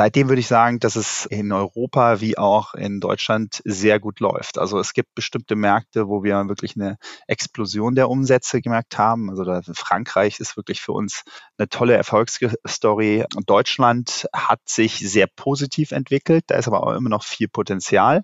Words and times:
Seitdem 0.00 0.30
würde 0.30 0.40
ich 0.40 0.46
sagen, 0.46 0.78
dass 0.78 0.96
es 0.96 1.26
in 1.26 1.52
Europa 1.52 2.22
wie 2.22 2.38
auch 2.38 2.72
in 2.72 3.00
Deutschland 3.00 3.60
sehr 3.66 4.00
gut 4.00 4.20
läuft. 4.20 4.56
Also 4.56 4.78
es 4.78 4.94
gibt 4.94 5.14
bestimmte 5.14 5.56
Märkte, 5.56 6.08
wo 6.08 6.22
wir 6.22 6.48
wirklich 6.48 6.74
eine 6.74 6.96
Explosion 7.26 7.94
der 7.94 8.08
Umsätze 8.08 8.62
gemerkt 8.62 8.96
haben. 8.96 9.28
Also 9.28 9.44
Frankreich 9.74 10.40
ist 10.40 10.56
wirklich 10.56 10.80
für 10.80 10.92
uns 10.92 11.22
eine 11.58 11.68
tolle 11.68 11.96
Erfolgsstory. 11.96 13.26
Deutschland 13.44 14.26
hat 14.32 14.60
sich 14.64 15.00
sehr 15.00 15.26
positiv 15.26 15.90
entwickelt. 15.90 16.44
Da 16.46 16.54
ist 16.54 16.66
aber 16.66 16.82
auch 16.82 16.94
immer 16.94 17.10
noch 17.10 17.22
viel 17.22 17.48
Potenzial. 17.48 18.22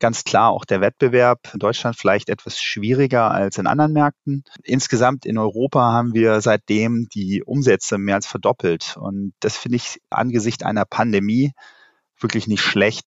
Ganz 0.00 0.24
klar 0.24 0.50
auch 0.50 0.64
der 0.64 0.80
Wettbewerb 0.80 1.50
in 1.52 1.60
Deutschland 1.60 1.96
vielleicht 1.96 2.28
etwas 2.28 2.60
schwieriger 2.60 3.30
als 3.30 3.58
in 3.58 3.66
anderen 3.66 3.92
Märkten. 3.92 4.44
Insgesamt 4.64 5.24
in 5.24 5.38
Europa 5.38 5.92
haben 5.92 6.14
wir 6.14 6.40
seitdem 6.40 7.08
die 7.14 7.42
Umsätze 7.44 7.96
mehr 7.96 8.16
als 8.16 8.26
verdoppelt. 8.26 8.96
Und 8.98 9.34
das 9.40 9.56
finde 9.56 9.76
ich 9.76 10.00
angesichts 10.10 10.64
einer 10.64 10.84
Pandemie 10.84 11.52
wirklich 12.18 12.48
nicht 12.48 12.62
schlecht. 12.62 13.04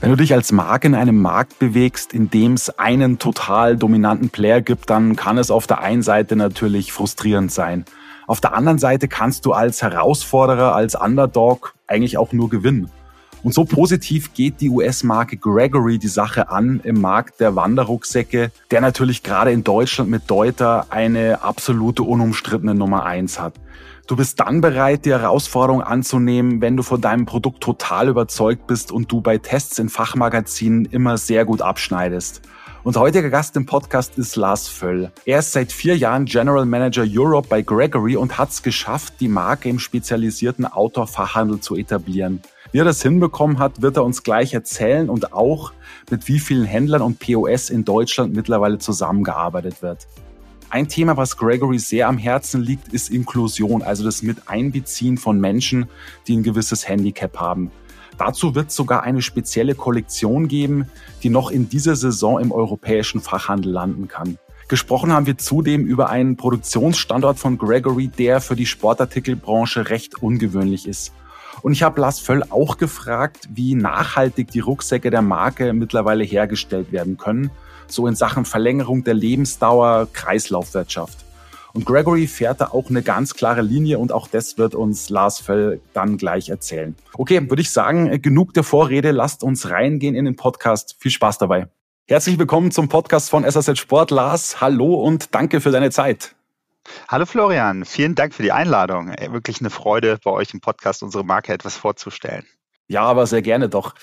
Wenn 0.00 0.10
du 0.10 0.16
dich 0.16 0.32
als 0.32 0.50
Marke 0.50 0.88
in 0.88 0.94
einem 0.94 1.20
Markt 1.20 1.58
bewegst, 1.58 2.14
in 2.14 2.30
dem 2.30 2.54
es 2.54 2.70
einen 2.78 3.18
total 3.18 3.76
dominanten 3.76 4.30
Player 4.30 4.62
gibt, 4.62 4.88
dann 4.88 5.14
kann 5.14 5.36
es 5.36 5.50
auf 5.50 5.66
der 5.66 5.80
einen 5.80 6.02
Seite 6.02 6.36
natürlich 6.36 6.90
frustrierend 6.90 7.52
sein. 7.52 7.84
Auf 8.30 8.40
der 8.40 8.54
anderen 8.54 8.78
Seite 8.78 9.08
kannst 9.08 9.44
du 9.44 9.52
als 9.54 9.82
Herausforderer, 9.82 10.72
als 10.72 10.94
Underdog 10.94 11.74
eigentlich 11.88 12.16
auch 12.16 12.32
nur 12.32 12.48
gewinnen. 12.48 12.88
Und 13.42 13.54
so 13.54 13.64
positiv 13.64 14.34
geht 14.34 14.60
die 14.60 14.70
US-Marke 14.70 15.36
Gregory 15.36 15.98
die 15.98 16.06
Sache 16.06 16.48
an 16.48 16.80
im 16.84 17.00
Markt 17.00 17.40
der 17.40 17.56
Wanderrucksäcke, 17.56 18.52
der 18.70 18.80
natürlich 18.82 19.24
gerade 19.24 19.50
in 19.50 19.64
Deutschland 19.64 20.10
mit 20.10 20.30
Deuter 20.30 20.86
eine 20.90 21.42
absolute 21.42 22.04
unumstrittene 22.04 22.76
Nummer 22.76 23.04
eins 23.04 23.40
hat. 23.40 23.54
Du 24.06 24.14
bist 24.14 24.38
dann 24.38 24.60
bereit, 24.60 25.06
die 25.06 25.10
Herausforderung 25.10 25.82
anzunehmen, 25.82 26.60
wenn 26.60 26.76
du 26.76 26.84
von 26.84 27.00
deinem 27.00 27.26
Produkt 27.26 27.60
total 27.60 28.06
überzeugt 28.06 28.68
bist 28.68 28.92
und 28.92 29.10
du 29.10 29.22
bei 29.22 29.38
Tests 29.38 29.80
in 29.80 29.88
Fachmagazinen 29.88 30.84
immer 30.84 31.18
sehr 31.18 31.44
gut 31.44 31.62
abschneidest. 31.62 32.42
Unser 32.82 33.00
heutiger 33.00 33.28
Gast 33.28 33.56
im 33.56 33.66
Podcast 33.66 34.16
ist 34.16 34.36
Lars 34.36 34.66
Völl. 34.66 35.12
Er 35.26 35.40
ist 35.40 35.52
seit 35.52 35.70
vier 35.70 35.98
Jahren 35.98 36.24
General 36.24 36.64
Manager 36.64 37.04
Europe 37.06 37.46
bei 37.46 37.60
Gregory 37.60 38.16
und 38.16 38.38
hat 38.38 38.48
es 38.48 38.62
geschafft, 38.62 39.14
die 39.20 39.28
Marke 39.28 39.68
im 39.68 39.78
spezialisierten 39.78 40.64
Outdoor-Fachhandel 40.64 41.60
zu 41.60 41.76
etablieren. 41.76 42.40
Wie 42.72 42.78
er 42.78 42.86
das 42.86 43.02
hinbekommen 43.02 43.58
hat, 43.58 43.82
wird 43.82 43.98
er 43.98 44.04
uns 44.04 44.22
gleich 44.22 44.54
erzählen 44.54 45.10
und 45.10 45.34
auch, 45.34 45.74
mit 46.10 46.26
wie 46.26 46.38
vielen 46.38 46.64
Händlern 46.64 47.02
und 47.02 47.18
POS 47.18 47.68
in 47.68 47.84
Deutschland 47.84 48.34
mittlerweile 48.34 48.78
zusammengearbeitet 48.78 49.82
wird. 49.82 50.06
Ein 50.70 50.88
Thema, 50.88 51.18
was 51.18 51.36
Gregory 51.36 51.80
sehr 51.80 52.08
am 52.08 52.16
Herzen 52.16 52.62
liegt, 52.62 52.94
ist 52.94 53.10
Inklusion, 53.10 53.82
also 53.82 54.04
das 54.04 54.22
Miteinbeziehen 54.22 55.18
von 55.18 55.38
Menschen, 55.38 55.86
die 56.26 56.36
ein 56.36 56.42
gewisses 56.42 56.88
Handicap 56.88 57.38
haben. 57.38 57.70
Dazu 58.20 58.54
wird 58.54 58.70
sogar 58.70 59.02
eine 59.02 59.22
spezielle 59.22 59.74
Kollektion 59.74 60.46
geben, 60.46 60.84
die 61.22 61.30
noch 61.30 61.50
in 61.50 61.70
dieser 61.70 61.96
Saison 61.96 62.38
im 62.38 62.52
europäischen 62.52 63.22
Fachhandel 63.22 63.72
landen 63.72 64.08
kann. 64.08 64.36
Gesprochen 64.68 65.10
haben 65.10 65.24
wir 65.24 65.38
zudem 65.38 65.86
über 65.86 66.10
einen 66.10 66.36
Produktionsstandort 66.36 67.38
von 67.38 67.56
Gregory, 67.56 68.08
der 68.08 68.42
für 68.42 68.56
die 68.56 68.66
Sportartikelbranche 68.66 69.88
recht 69.88 70.22
ungewöhnlich 70.22 70.86
ist. 70.86 71.14
Und 71.62 71.72
ich 71.72 71.82
habe 71.82 72.02
Lars 72.02 72.20
Völl 72.20 72.44
auch 72.50 72.76
gefragt, 72.76 73.48
wie 73.54 73.74
nachhaltig 73.74 74.50
die 74.50 74.60
Rucksäcke 74.60 75.10
der 75.10 75.22
Marke 75.22 75.72
mittlerweile 75.72 76.22
hergestellt 76.22 76.92
werden 76.92 77.16
können, 77.16 77.50
so 77.86 78.06
in 78.06 78.16
Sachen 78.16 78.44
Verlängerung 78.44 79.02
der 79.02 79.14
Lebensdauer, 79.14 80.08
Kreislaufwirtschaft. 80.12 81.24
Und 81.72 81.86
Gregory 81.86 82.26
fährt 82.26 82.60
da 82.60 82.66
auch 82.66 82.90
eine 82.90 83.02
ganz 83.02 83.34
klare 83.34 83.62
Linie 83.62 83.98
und 83.98 84.12
auch 84.12 84.26
das 84.28 84.58
wird 84.58 84.74
uns 84.74 85.08
Lars 85.08 85.40
Völl 85.40 85.80
dann 85.92 86.16
gleich 86.16 86.48
erzählen. 86.48 86.96
Okay, 87.14 87.48
würde 87.48 87.62
ich 87.62 87.70
sagen, 87.70 88.20
genug 88.22 88.54
der 88.54 88.64
Vorrede, 88.64 89.12
lasst 89.12 89.44
uns 89.44 89.70
reingehen 89.70 90.14
in 90.14 90.24
den 90.24 90.36
Podcast. 90.36 90.96
Viel 90.98 91.12
Spaß 91.12 91.38
dabei. 91.38 91.68
Herzlich 92.08 92.38
willkommen 92.38 92.72
zum 92.72 92.88
Podcast 92.88 93.30
von 93.30 93.44
SSZ 93.44 93.78
Sport. 93.78 94.10
Lars, 94.10 94.60
hallo 94.60 94.94
und 94.94 95.34
danke 95.34 95.60
für 95.60 95.70
deine 95.70 95.90
Zeit. 95.90 96.34
Hallo 97.08 97.24
Florian, 97.24 97.84
vielen 97.84 98.16
Dank 98.16 98.34
für 98.34 98.42
die 98.42 98.52
Einladung. 98.52 99.10
Wirklich 99.30 99.60
eine 99.60 99.70
Freude, 99.70 100.18
bei 100.24 100.30
euch 100.30 100.52
im 100.52 100.60
Podcast 100.60 101.04
unsere 101.04 101.24
Marke 101.24 101.52
etwas 101.52 101.76
vorzustellen. 101.76 102.44
Ja, 102.90 103.02
aber 103.02 103.24
sehr 103.28 103.40
gerne 103.40 103.68
doch. 103.68 103.94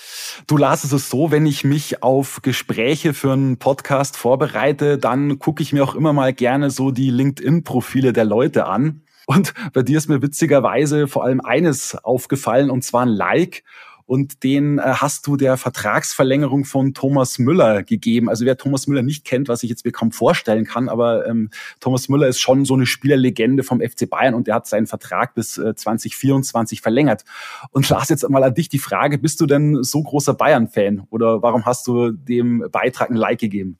Du 0.46 0.56
las 0.56 0.82
es 0.82 1.10
so, 1.10 1.30
wenn 1.30 1.44
ich 1.44 1.62
mich 1.62 2.02
auf 2.02 2.40
Gespräche 2.40 3.12
für 3.12 3.34
einen 3.34 3.58
Podcast 3.58 4.16
vorbereite, 4.16 4.96
dann 4.96 5.38
gucke 5.38 5.62
ich 5.62 5.74
mir 5.74 5.84
auch 5.84 5.94
immer 5.94 6.14
mal 6.14 6.32
gerne 6.32 6.70
so 6.70 6.90
die 6.90 7.10
LinkedIn-Profile 7.10 8.14
der 8.14 8.24
Leute 8.24 8.64
an. 8.64 9.02
Und 9.26 9.52
bei 9.74 9.82
dir 9.82 9.98
ist 9.98 10.08
mir 10.08 10.22
witzigerweise 10.22 11.06
vor 11.06 11.22
allem 11.22 11.42
eines 11.42 12.02
aufgefallen, 12.02 12.70
und 12.70 12.82
zwar 12.82 13.04
ein 13.04 13.10
Like 13.10 13.62
und 14.08 14.42
den 14.42 14.78
äh, 14.78 14.82
hast 14.84 15.26
du 15.26 15.36
der 15.36 15.58
Vertragsverlängerung 15.58 16.64
von 16.64 16.94
Thomas 16.94 17.38
Müller 17.38 17.82
gegeben. 17.82 18.30
Also 18.30 18.46
wer 18.46 18.56
Thomas 18.56 18.86
Müller 18.86 19.02
nicht 19.02 19.26
kennt, 19.26 19.48
was 19.48 19.62
ich 19.62 19.68
jetzt 19.68 19.84
mir 19.84 19.92
kaum 19.92 20.12
vorstellen 20.12 20.64
kann, 20.64 20.88
aber 20.88 21.26
ähm, 21.26 21.50
Thomas 21.78 22.08
Müller 22.08 22.26
ist 22.26 22.40
schon 22.40 22.64
so 22.64 22.72
eine 22.72 22.86
Spielerlegende 22.86 23.62
vom 23.62 23.82
FC 23.82 24.08
Bayern 24.08 24.32
und 24.32 24.46
der 24.46 24.54
hat 24.54 24.66
seinen 24.66 24.86
Vertrag 24.86 25.34
bis 25.34 25.58
äh, 25.58 25.74
2024 25.74 26.80
verlängert. 26.80 27.24
Und 27.70 27.86
Lars, 27.90 28.08
jetzt 28.08 28.26
mal 28.30 28.42
an 28.42 28.54
dich 28.54 28.70
die 28.70 28.78
Frage, 28.78 29.18
bist 29.18 29.42
du 29.42 29.46
denn 29.46 29.82
so 29.82 30.02
großer 30.02 30.32
Bayern-Fan 30.32 31.06
oder 31.10 31.42
warum 31.42 31.66
hast 31.66 31.86
du 31.86 32.10
dem 32.10 32.66
Beitrag 32.72 33.10
ein 33.10 33.16
Like 33.16 33.40
gegeben? 33.40 33.76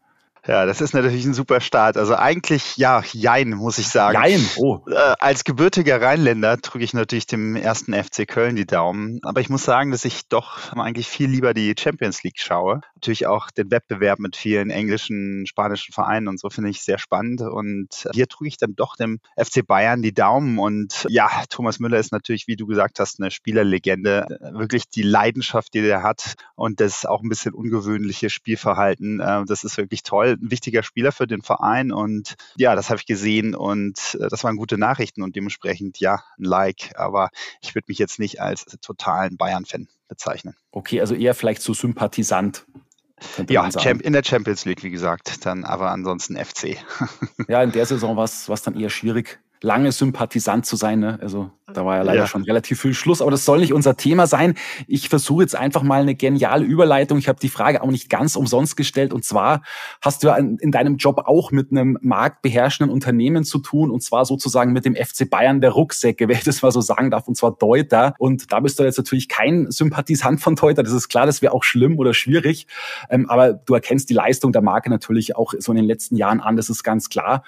Ja, 0.47 0.67
das 0.67 0.81
ist 0.81 0.95
natürlich 0.95 1.25
ein 1.25 1.35
super 1.35 1.61
Start. 1.61 1.97
Also 1.97 2.15
eigentlich, 2.15 2.77
ja, 2.77 3.03
Jein, 3.13 3.51
muss 3.51 3.79
ich 3.79 3.89
sagen. 3.89 4.15
Jein, 4.15 4.49
oh. 4.57 4.81
Äh, 4.89 5.15
als 5.19 5.45
gebürtiger 5.45 6.01
Rheinländer 6.01 6.57
drücke 6.57 6.85
ich 6.85 6.95
natürlich 6.95 7.27
dem 7.27 7.57
ersten 7.57 7.93
FC 7.93 8.27
Köln 8.27 8.57
die 8.57 8.67
Daumen. 8.67 9.21
Aber 9.23 9.41
ich 9.41 9.49
muss 9.49 9.65
sagen, 9.65 9.91
dass 9.91 10.05
ich 10.05 10.29
doch 10.29 10.73
eigentlich 10.73 11.09
viel 11.09 11.29
lieber 11.29 11.55
die 11.55 11.75
Champions 11.79 12.23
League 12.23 12.39
schaue. 12.39 12.81
Natürlich 12.95 13.27
auch 13.27 13.51
den 13.51 13.71
Wettbewerb 13.71 14.19
mit 14.19 14.37
vielen 14.37 14.71
englischen, 14.71 15.47
spanischen 15.47 15.93
Vereinen 15.93 16.29
und 16.29 16.41
so 16.41 16.51
finde 16.51 16.71
ich 16.71 16.83
sehr 16.83 16.99
spannend. 16.99 17.41
Und 17.41 18.09
hier 18.13 18.27
drücke 18.27 18.49
ich 18.49 18.57
dann 18.57 18.75
doch 18.75 18.97
dem 18.97 19.21
FC 19.37 19.67
Bayern 19.67 20.03
die 20.03 20.15
Daumen. 20.15 20.59
Und 20.59 21.07
ja, 21.09 21.29
Thomas 21.51 21.79
Müller 21.79 21.99
ist 21.99 22.13
natürlich, 22.13 22.47
wie 22.47 22.57
du 22.57 22.67
gesagt 22.67 23.01
hast, 23.01 23.21
eine 23.21 23.31
Spielerlegende. 23.31 24.27
Wirklich 24.53 24.89
die 24.89 25.03
Leidenschaft, 25.03 25.75
die 25.75 25.83
der 25.83 26.03
hat 26.03 26.35
und 26.55 26.81
das 26.81 27.07
auch 27.07 27.23
ein 27.23 27.29
bisschen 27.29 27.55
ungewöhnliche 27.55 28.31
Spielverhalten. 28.31 29.21
Äh, 29.21 29.45
das 29.47 29.65
ist 29.65 29.77
wirklich 29.77 30.03
toll 30.03 30.38
ein 30.41 30.51
wichtiger 30.51 30.83
Spieler 30.83 31.13
für 31.13 31.27
den 31.27 31.43
Verein 31.43 31.93
und 31.93 32.35
ja, 32.57 32.75
das 32.75 32.91
habe 32.91 32.99
ich 32.99 33.07
gesehen 33.07 33.55
und 33.55 34.17
äh, 34.21 34.29
das 34.29 34.45
waren 34.45 34.57
gute 34.57 34.79
Nachrichten 34.79 35.23
und 35.23 35.37
dementsprechend 35.37 35.99
ja, 36.01 36.23
ein 36.39 36.45
Like, 36.45 36.93
aber 36.97 37.31
ich 37.61 37.75
würde 37.75 37.87
mich 37.89 37.99
jetzt 37.99 38.19
nicht 38.19 38.41
als 38.41 38.65
totalen 38.81 39.37
Bayern-Fan 39.37 39.89
bezeichnen. 40.09 40.55
Okay, 40.71 41.01
also 41.01 41.15
eher 41.15 41.35
vielleicht 41.35 41.63
so 41.63 41.75
Sympathisant. 41.75 42.67
Ja, 43.49 43.67
in 43.67 44.13
der 44.13 44.23
Champions 44.23 44.65
League, 44.65 44.85
wie 44.85 44.91
gesagt, 44.91 45.45
dann 45.45 45.65
aber 45.65 45.91
ansonsten 45.91 46.37
FC. 46.37 46.77
ja, 47.49 47.63
in 47.63 47.73
der 47.73 47.85
Saison 47.85 48.17
war 48.17 48.25
es 48.25 48.63
dann 48.63 48.79
eher 48.79 48.91
schwierig 48.91 49.41
lange 49.61 49.93
Sympathisant 49.93 50.67
zu 50.67 50.77
sein. 50.77 51.01
Ne? 51.01 51.19
Also 51.21 51.51
da 51.73 51.85
war 51.85 51.97
ja 51.97 52.03
leider 52.03 52.21
ja. 52.21 52.27
schon 52.27 52.43
relativ 52.45 52.81
viel 52.81 52.95
Schluss, 52.95 53.21
aber 53.21 53.31
das 53.31 53.45
soll 53.45 53.61
nicht 53.61 53.73
unser 53.73 53.97
Thema 53.97 54.27
sein. 54.27 54.55
Ich 54.87 55.09
versuche 55.09 55.43
jetzt 55.43 55.55
einfach 55.55 55.83
mal 55.83 56.01
eine 56.01 56.15
geniale 56.15 56.65
Überleitung. 56.65 57.19
Ich 57.19 57.29
habe 57.29 57.39
die 57.41 57.49
Frage 57.49 57.83
auch 57.83 57.91
nicht 57.91 58.09
ganz 58.09 58.37
umsonst 58.37 58.77
gestellt. 58.77 59.13
Und 59.13 59.25
zwar 59.25 59.63
hast 60.01 60.23
du 60.23 60.29
ja 60.29 60.37
in 60.37 60.71
deinem 60.71 60.97
Job 60.97 61.23
auch 61.27 61.51
mit 61.51 61.71
einem 61.71 61.99
marktbeherrschenden 62.01 62.93
Unternehmen 62.93 63.45
zu 63.45 63.59
tun 63.59 63.91
und 63.91 64.03
zwar 64.03 64.25
sozusagen 64.25 64.73
mit 64.73 64.85
dem 64.85 64.95
FC 64.95 65.29
Bayern 65.29 65.61
der 65.61 65.71
Rucksäcke, 65.71 66.29
wenn 66.29 66.37
ich 66.37 66.45
das 66.45 66.63
mal 66.63 66.73
so 66.73 66.81
sagen 66.81 67.11
darf, 67.11 67.29
und 67.29 67.37
zwar 67.37 67.53
Deuter. 67.53 68.15
Und 68.19 68.51
da 68.53 68.61
bist 68.61 68.79
du 68.79 68.85
jetzt 68.85 68.99
natürlich 68.99 69.29
kein 69.29 69.71
Sympathisant 69.71 70.41
von 70.41 70.55
Deuter. 70.55 70.83
Das 70.83 70.93
ist 70.93 71.09
klar, 71.09 71.27
das 71.27 71.43
wäre 71.43 71.53
auch 71.53 71.65
schlimm 71.65 71.99
oder 71.99 72.15
schwierig. 72.15 72.67
Ähm, 73.11 73.29
aber 73.29 73.53
du 73.53 73.75
erkennst 73.75 74.09
die 74.09 74.15
Leistung 74.15 74.53
der 74.53 74.63
Marke 74.63 74.89
natürlich 74.89 75.37
auch 75.37 75.53
so 75.59 75.73
in 75.73 75.77
den 75.77 75.87
letzten 75.87 76.17
Jahren 76.17 76.41
an, 76.41 76.57
das 76.57 76.71
ist 76.71 76.83
ganz 76.83 77.09
klar. 77.09 77.45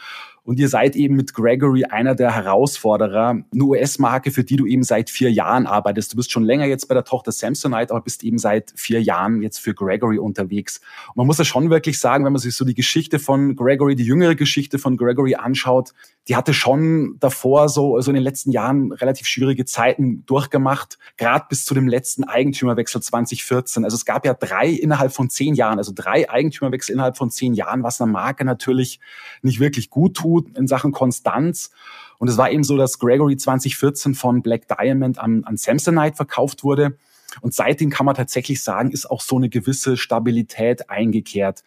Und 0.51 0.59
ihr 0.59 0.69
seid 0.69 0.97
eben 0.97 1.15
mit 1.15 1.33
Gregory 1.33 1.85
einer 1.85 2.17
der 2.17 2.35
Herausforderer, 2.35 3.39
eine 3.55 3.63
US-Marke, 3.63 4.33
für 4.33 4.43
die 4.43 4.57
du 4.57 4.67
eben 4.67 4.83
seit 4.83 5.09
vier 5.09 5.31
Jahren 5.31 5.65
arbeitest. 5.65 6.13
Du 6.13 6.17
bist 6.17 6.33
schon 6.33 6.43
länger 6.43 6.65
jetzt 6.65 6.89
bei 6.89 6.95
der 6.97 7.05
Tochter 7.05 7.31
Samsonite, 7.31 7.93
aber 7.93 8.01
bist 8.01 8.25
eben 8.25 8.37
seit 8.37 8.73
vier 8.75 9.01
Jahren 9.01 9.43
jetzt 9.43 9.61
für 9.61 9.75
Gregory 9.75 10.19
unterwegs. 10.19 10.81
Und 11.11 11.19
man 11.19 11.29
muss 11.29 11.39
ja 11.39 11.45
schon 11.45 11.71
wirklich 11.71 12.01
sagen, 12.01 12.25
wenn 12.25 12.33
man 12.33 12.43
sich 12.43 12.57
so 12.57 12.65
die 12.65 12.75
Geschichte 12.75 13.21
von 13.21 13.55
Gregory, 13.55 13.95
die 13.95 14.03
jüngere 14.03 14.35
Geschichte 14.35 14.81
von 14.81 14.97
Gregory 14.97 15.37
anschaut, 15.37 15.93
die 16.27 16.35
hatte 16.35 16.53
schon 16.53 17.17
davor 17.21 17.69
so, 17.69 17.95
also 17.95 18.11
in 18.11 18.17
den 18.17 18.25
letzten 18.25 18.51
Jahren 18.51 18.91
relativ 18.91 19.29
schwierige 19.29 19.67
Zeiten 19.67 20.25
durchgemacht, 20.27 20.99
gerade 21.17 21.45
bis 21.49 21.65
zu 21.65 21.75
dem 21.75 21.87
letzten 21.87 22.25
Eigentümerwechsel 22.25 23.01
2014. 23.01 23.85
Also 23.85 23.95
es 23.95 24.05
gab 24.05 24.27
ja 24.27 24.35
drei 24.35 24.69
innerhalb 24.71 25.13
von 25.13 25.31
zehn 25.31 25.55
Jahren, 25.55 25.79
also 25.79 25.93
drei 25.95 26.29
Eigentümerwechsel 26.29 26.93
innerhalb 26.93 27.17
von 27.17 27.31
zehn 27.31 27.55
Jahren, 27.55 27.85
was 27.85 28.01
einer 28.01 28.11
Marke 28.11 28.45
natürlich 28.45 28.99
nicht 29.43 29.61
wirklich 29.61 29.91
gut 29.91 30.17
tut 30.17 30.40
gut 30.43 30.57
in 30.57 30.67
Sachen 30.67 30.93
Konstanz. 30.93 31.71
Und 32.19 32.29
es 32.29 32.37
war 32.37 32.51
eben 32.51 32.65
so, 32.65 32.77
dass 32.77 32.99
Gregory 32.99 33.37
2014 33.37 34.15
von 34.15 34.43
Black 34.43 34.69
Diamond 34.69 35.19
an, 35.19 35.45
an 35.45 35.57
Samsonite 35.57 36.17
verkauft 36.17 36.65
wurde. 36.65 36.97
Und 37.41 37.55
seitdem 37.55 37.91
kann 37.91 38.07
man 38.07 38.15
tatsächlich 38.15 38.63
sagen, 38.63 38.91
ist 38.91 39.11
auch 39.11 39.21
so 39.21 39.37
eine 39.37 39.49
gewisse 39.49 39.97
Stabilität 39.97 40.91
eingekehrt. 40.91 41.63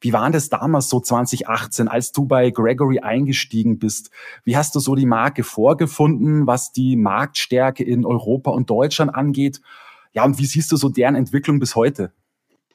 Wie 0.00 0.12
war 0.12 0.30
das 0.30 0.50
damals 0.50 0.90
so 0.90 1.00
2018, 1.00 1.88
als 1.88 2.12
du 2.12 2.26
bei 2.26 2.50
Gregory 2.50 3.00
eingestiegen 3.00 3.78
bist? 3.78 4.10
Wie 4.44 4.56
hast 4.56 4.74
du 4.74 4.80
so 4.80 4.94
die 4.94 5.06
Marke 5.06 5.44
vorgefunden, 5.44 6.46
was 6.46 6.72
die 6.72 6.96
Marktstärke 6.96 7.84
in 7.84 8.04
Europa 8.04 8.50
und 8.50 8.68
Deutschland 8.68 9.14
angeht? 9.14 9.60
Ja, 10.12 10.24
und 10.24 10.38
wie 10.38 10.46
siehst 10.46 10.70
du 10.72 10.76
so 10.76 10.90
deren 10.90 11.14
Entwicklung 11.14 11.58
bis 11.58 11.74
heute? 11.74 12.12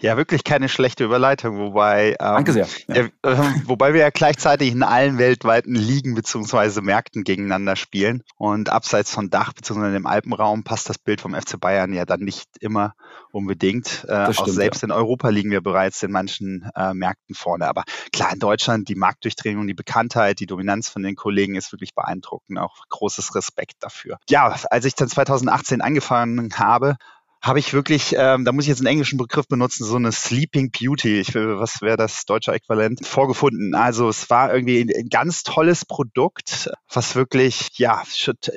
Ja, 0.01 0.15
wirklich 0.15 0.45
keine 0.45 0.69
schlechte 0.69 1.03
Überleitung, 1.03 1.57
wobei, 1.57 2.11
ähm, 2.11 2.15
Danke 2.19 2.53
sehr. 2.53 2.67
Ja. 2.87 2.95
Äh, 3.21 3.37
wobei 3.65 3.93
wir 3.93 4.01
ja 4.01 4.09
gleichzeitig 4.11 4.71
in 4.71 4.83
allen 4.83 5.17
weltweiten 5.17 5.75
Ligen 5.75 6.15
beziehungsweise 6.15 6.81
Märkten 6.81 7.25
gegeneinander 7.25 7.75
spielen. 7.75 8.23
Und 8.37 8.69
abseits 8.69 9.11
von 9.11 9.29
Dach 9.29 9.51
beziehungsweise 9.51 9.97
im 9.97 10.05
Alpenraum 10.05 10.63
passt 10.63 10.89
das 10.89 10.97
Bild 10.97 11.19
vom 11.19 11.33
FC 11.33 11.59
Bayern 11.59 11.91
ja 11.91 12.05
dann 12.05 12.21
nicht 12.21 12.47
immer 12.61 12.93
unbedingt. 13.31 14.05
Äh, 14.07 14.33
stimmt, 14.33 14.39
auch 14.39 14.47
selbst 14.47 14.81
ja. 14.81 14.87
in 14.87 14.91
Europa 14.91 15.29
liegen 15.29 15.51
wir 15.51 15.61
bereits 15.61 16.01
in 16.01 16.11
manchen 16.11 16.69
äh, 16.75 16.93
Märkten 16.93 17.35
vorne. 17.35 17.67
Aber 17.67 17.83
klar, 18.13 18.31
in 18.31 18.39
Deutschland 18.39 18.87
die 18.87 18.95
Marktdurchdringung, 18.95 19.67
die 19.67 19.73
Bekanntheit, 19.73 20.39
die 20.39 20.45
Dominanz 20.45 20.87
von 20.87 21.03
den 21.03 21.15
Kollegen 21.15 21.55
ist 21.55 21.73
wirklich 21.73 21.93
beeindruckend. 21.93 22.57
Auch 22.57 22.87
großes 22.87 23.35
Respekt 23.35 23.75
dafür. 23.81 24.17
Ja, 24.29 24.55
als 24.69 24.85
ich 24.85 24.95
dann 24.95 25.09
2018 25.09 25.81
angefangen 25.81 26.53
habe, 26.57 26.95
habe 27.41 27.59
ich 27.59 27.73
wirklich, 27.73 28.15
ähm, 28.17 28.43
da 28.43 28.51
muss 28.51 28.65
ich 28.65 28.69
jetzt 28.69 28.79
einen 28.79 28.87
englischen 28.87 29.17
Begriff 29.17 29.47
benutzen, 29.47 29.85
so 29.85 29.95
eine 29.95 30.11
Sleeping 30.11 30.71
Beauty, 30.71 31.21
ich 31.21 31.33
will, 31.33 31.57
was 31.57 31.81
wäre 31.81 31.95
das 31.95 32.25
deutsche 32.25 32.51
Äquivalent, 32.51 33.05
vorgefunden. 33.07 33.75
Also 33.75 34.09
es 34.09 34.29
war 34.29 34.53
irgendwie 34.53 34.81
ein 34.81 35.07
ganz 35.09 35.43
tolles 35.43 35.85
Produkt, 35.85 36.69
was 36.91 37.15
wirklich, 37.15 37.69
ja, 37.77 38.03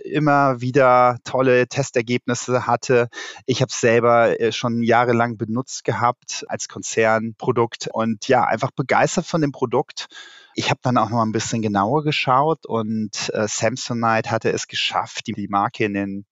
immer 0.04 0.60
wieder 0.60 1.18
tolle 1.22 1.68
Testergebnisse 1.68 2.66
hatte. 2.66 3.08
Ich 3.46 3.62
habe 3.62 3.70
es 3.70 3.80
selber 3.80 4.40
äh, 4.40 4.50
schon 4.50 4.82
jahrelang 4.82 5.36
benutzt 5.36 5.84
gehabt 5.84 6.44
als 6.48 6.66
Konzernprodukt 6.66 7.88
und 7.92 8.26
ja, 8.26 8.44
einfach 8.44 8.72
begeistert 8.72 9.26
von 9.26 9.42
dem 9.42 9.52
Produkt. 9.52 10.08
Ich 10.54 10.70
habe 10.70 10.80
dann 10.82 10.98
auch 10.98 11.08
noch 11.08 11.22
ein 11.22 11.32
bisschen 11.32 11.62
genauer 11.62 12.02
geschaut 12.02 12.66
und 12.66 13.30
äh, 13.32 13.46
Samsonite 13.46 14.30
hatte 14.30 14.50
es 14.50 14.66
geschafft, 14.66 15.28
die, 15.28 15.32
die 15.32 15.48
Marke 15.48 15.84
in 15.84 15.94
den 15.94 16.26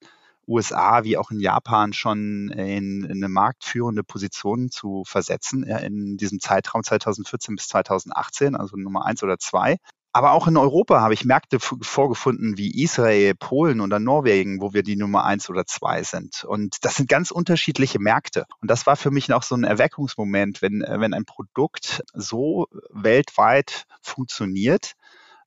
USA 0.50 1.04
wie 1.04 1.16
auch 1.16 1.30
in 1.30 1.40
Japan 1.40 1.92
schon 1.92 2.50
in, 2.50 3.04
in 3.04 3.10
eine 3.10 3.28
marktführende 3.28 4.02
Position 4.02 4.70
zu 4.70 5.04
versetzen 5.06 5.62
in 5.62 6.16
diesem 6.16 6.40
Zeitraum 6.40 6.82
2014 6.82 7.56
bis 7.56 7.68
2018, 7.68 8.56
also 8.56 8.76
Nummer 8.76 9.06
eins 9.06 9.22
oder 9.22 9.38
zwei. 9.38 9.76
Aber 10.12 10.32
auch 10.32 10.48
in 10.48 10.56
Europa 10.56 11.00
habe 11.00 11.14
ich 11.14 11.24
Märkte 11.24 11.60
vorgefunden 11.60 12.58
wie 12.58 12.82
Israel, 12.82 13.34
Polen 13.36 13.80
oder 13.80 14.00
Norwegen, 14.00 14.60
wo 14.60 14.72
wir 14.72 14.82
die 14.82 14.96
Nummer 14.96 15.24
eins 15.24 15.48
oder 15.48 15.66
zwei 15.66 16.02
sind. 16.02 16.42
Und 16.42 16.84
das 16.84 16.96
sind 16.96 17.08
ganz 17.08 17.30
unterschiedliche 17.30 18.00
Märkte. 18.00 18.46
Und 18.60 18.68
das 18.70 18.86
war 18.86 18.96
für 18.96 19.12
mich 19.12 19.28
noch 19.28 19.44
so 19.44 19.54
ein 19.54 19.62
Erweckungsmoment, 19.62 20.62
wenn, 20.62 20.84
wenn 20.84 21.14
ein 21.14 21.26
Produkt 21.26 22.02
so 22.12 22.66
weltweit 22.90 23.84
funktioniert, 24.02 24.94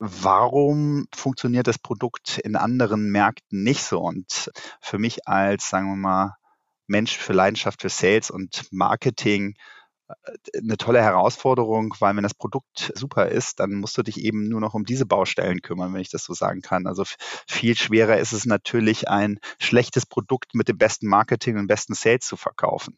warum 0.05 1.07
funktioniert 1.15 1.67
das 1.67 1.79
Produkt 1.79 2.37
in 2.39 2.57
anderen 2.57 3.09
Märkten 3.09 3.63
nicht 3.63 3.83
so? 3.83 4.01
Und 4.01 4.51
für 4.81 4.99
mich 4.99 5.27
als, 5.27 5.69
sagen 5.69 5.87
wir 5.87 5.95
mal, 5.95 6.35
Mensch 6.87 7.17
für 7.17 7.33
Leidenschaft 7.33 7.81
für 7.81 7.89
Sales 7.89 8.29
und 8.29 8.67
Marketing 8.71 9.55
eine 10.57 10.77
tolle 10.77 11.01
Herausforderung, 11.01 11.95
weil 11.99 12.15
wenn 12.15 12.23
das 12.23 12.33
Produkt 12.33 12.91
super 12.95 13.29
ist, 13.29 13.59
dann 13.59 13.75
musst 13.75 13.97
du 13.97 14.03
dich 14.03 14.19
eben 14.19 14.49
nur 14.49 14.59
noch 14.59 14.73
um 14.73 14.83
diese 14.83 15.05
Baustellen 15.05 15.61
kümmern, 15.61 15.93
wenn 15.93 16.01
ich 16.01 16.09
das 16.09 16.25
so 16.25 16.33
sagen 16.33 16.61
kann. 16.61 16.87
Also 16.87 17.03
viel 17.47 17.75
schwerer 17.75 18.17
ist 18.17 18.33
es 18.33 18.45
natürlich, 18.45 19.07
ein 19.07 19.39
schlechtes 19.59 20.05
Produkt 20.05 20.53
mit 20.55 20.67
dem 20.67 20.77
besten 20.77 21.07
Marketing 21.07 21.57
und 21.57 21.67
besten 21.67 21.93
Sales 21.93 22.25
zu 22.25 22.35
verkaufen. 22.35 22.97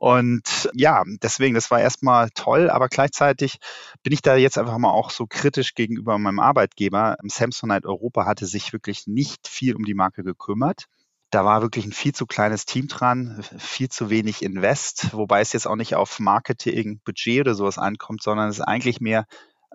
Und 0.00 0.70
ja, 0.72 1.02
deswegen, 1.22 1.54
das 1.54 1.70
war 1.70 1.78
erstmal 1.78 2.30
toll, 2.30 2.70
aber 2.70 2.88
gleichzeitig 2.88 3.58
bin 4.02 4.14
ich 4.14 4.22
da 4.22 4.34
jetzt 4.34 4.56
einfach 4.56 4.78
mal 4.78 4.92
auch 4.92 5.10
so 5.10 5.26
kritisch 5.28 5.74
gegenüber 5.74 6.16
meinem 6.16 6.40
Arbeitgeber. 6.40 7.18
Samsonite 7.22 7.86
Europa 7.86 8.24
hatte 8.24 8.46
sich 8.46 8.72
wirklich 8.72 9.06
nicht 9.06 9.46
viel 9.46 9.76
um 9.76 9.84
die 9.84 9.92
Marke 9.92 10.24
gekümmert. 10.24 10.86
Da 11.28 11.44
war 11.44 11.60
wirklich 11.60 11.84
ein 11.84 11.92
viel 11.92 12.14
zu 12.14 12.24
kleines 12.24 12.64
Team 12.64 12.88
dran, 12.88 13.44
viel 13.58 13.90
zu 13.90 14.08
wenig 14.08 14.42
Invest, 14.42 15.12
wobei 15.12 15.42
es 15.42 15.52
jetzt 15.52 15.66
auch 15.66 15.76
nicht 15.76 15.94
auf 15.96 16.18
Marketing, 16.18 17.02
Budget 17.04 17.42
oder 17.42 17.54
sowas 17.54 17.76
ankommt, 17.76 18.22
sondern 18.22 18.48
es 18.48 18.58
ist 18.58 18.64
eigentlich 18.64 19.02
mehr 19.02 19.26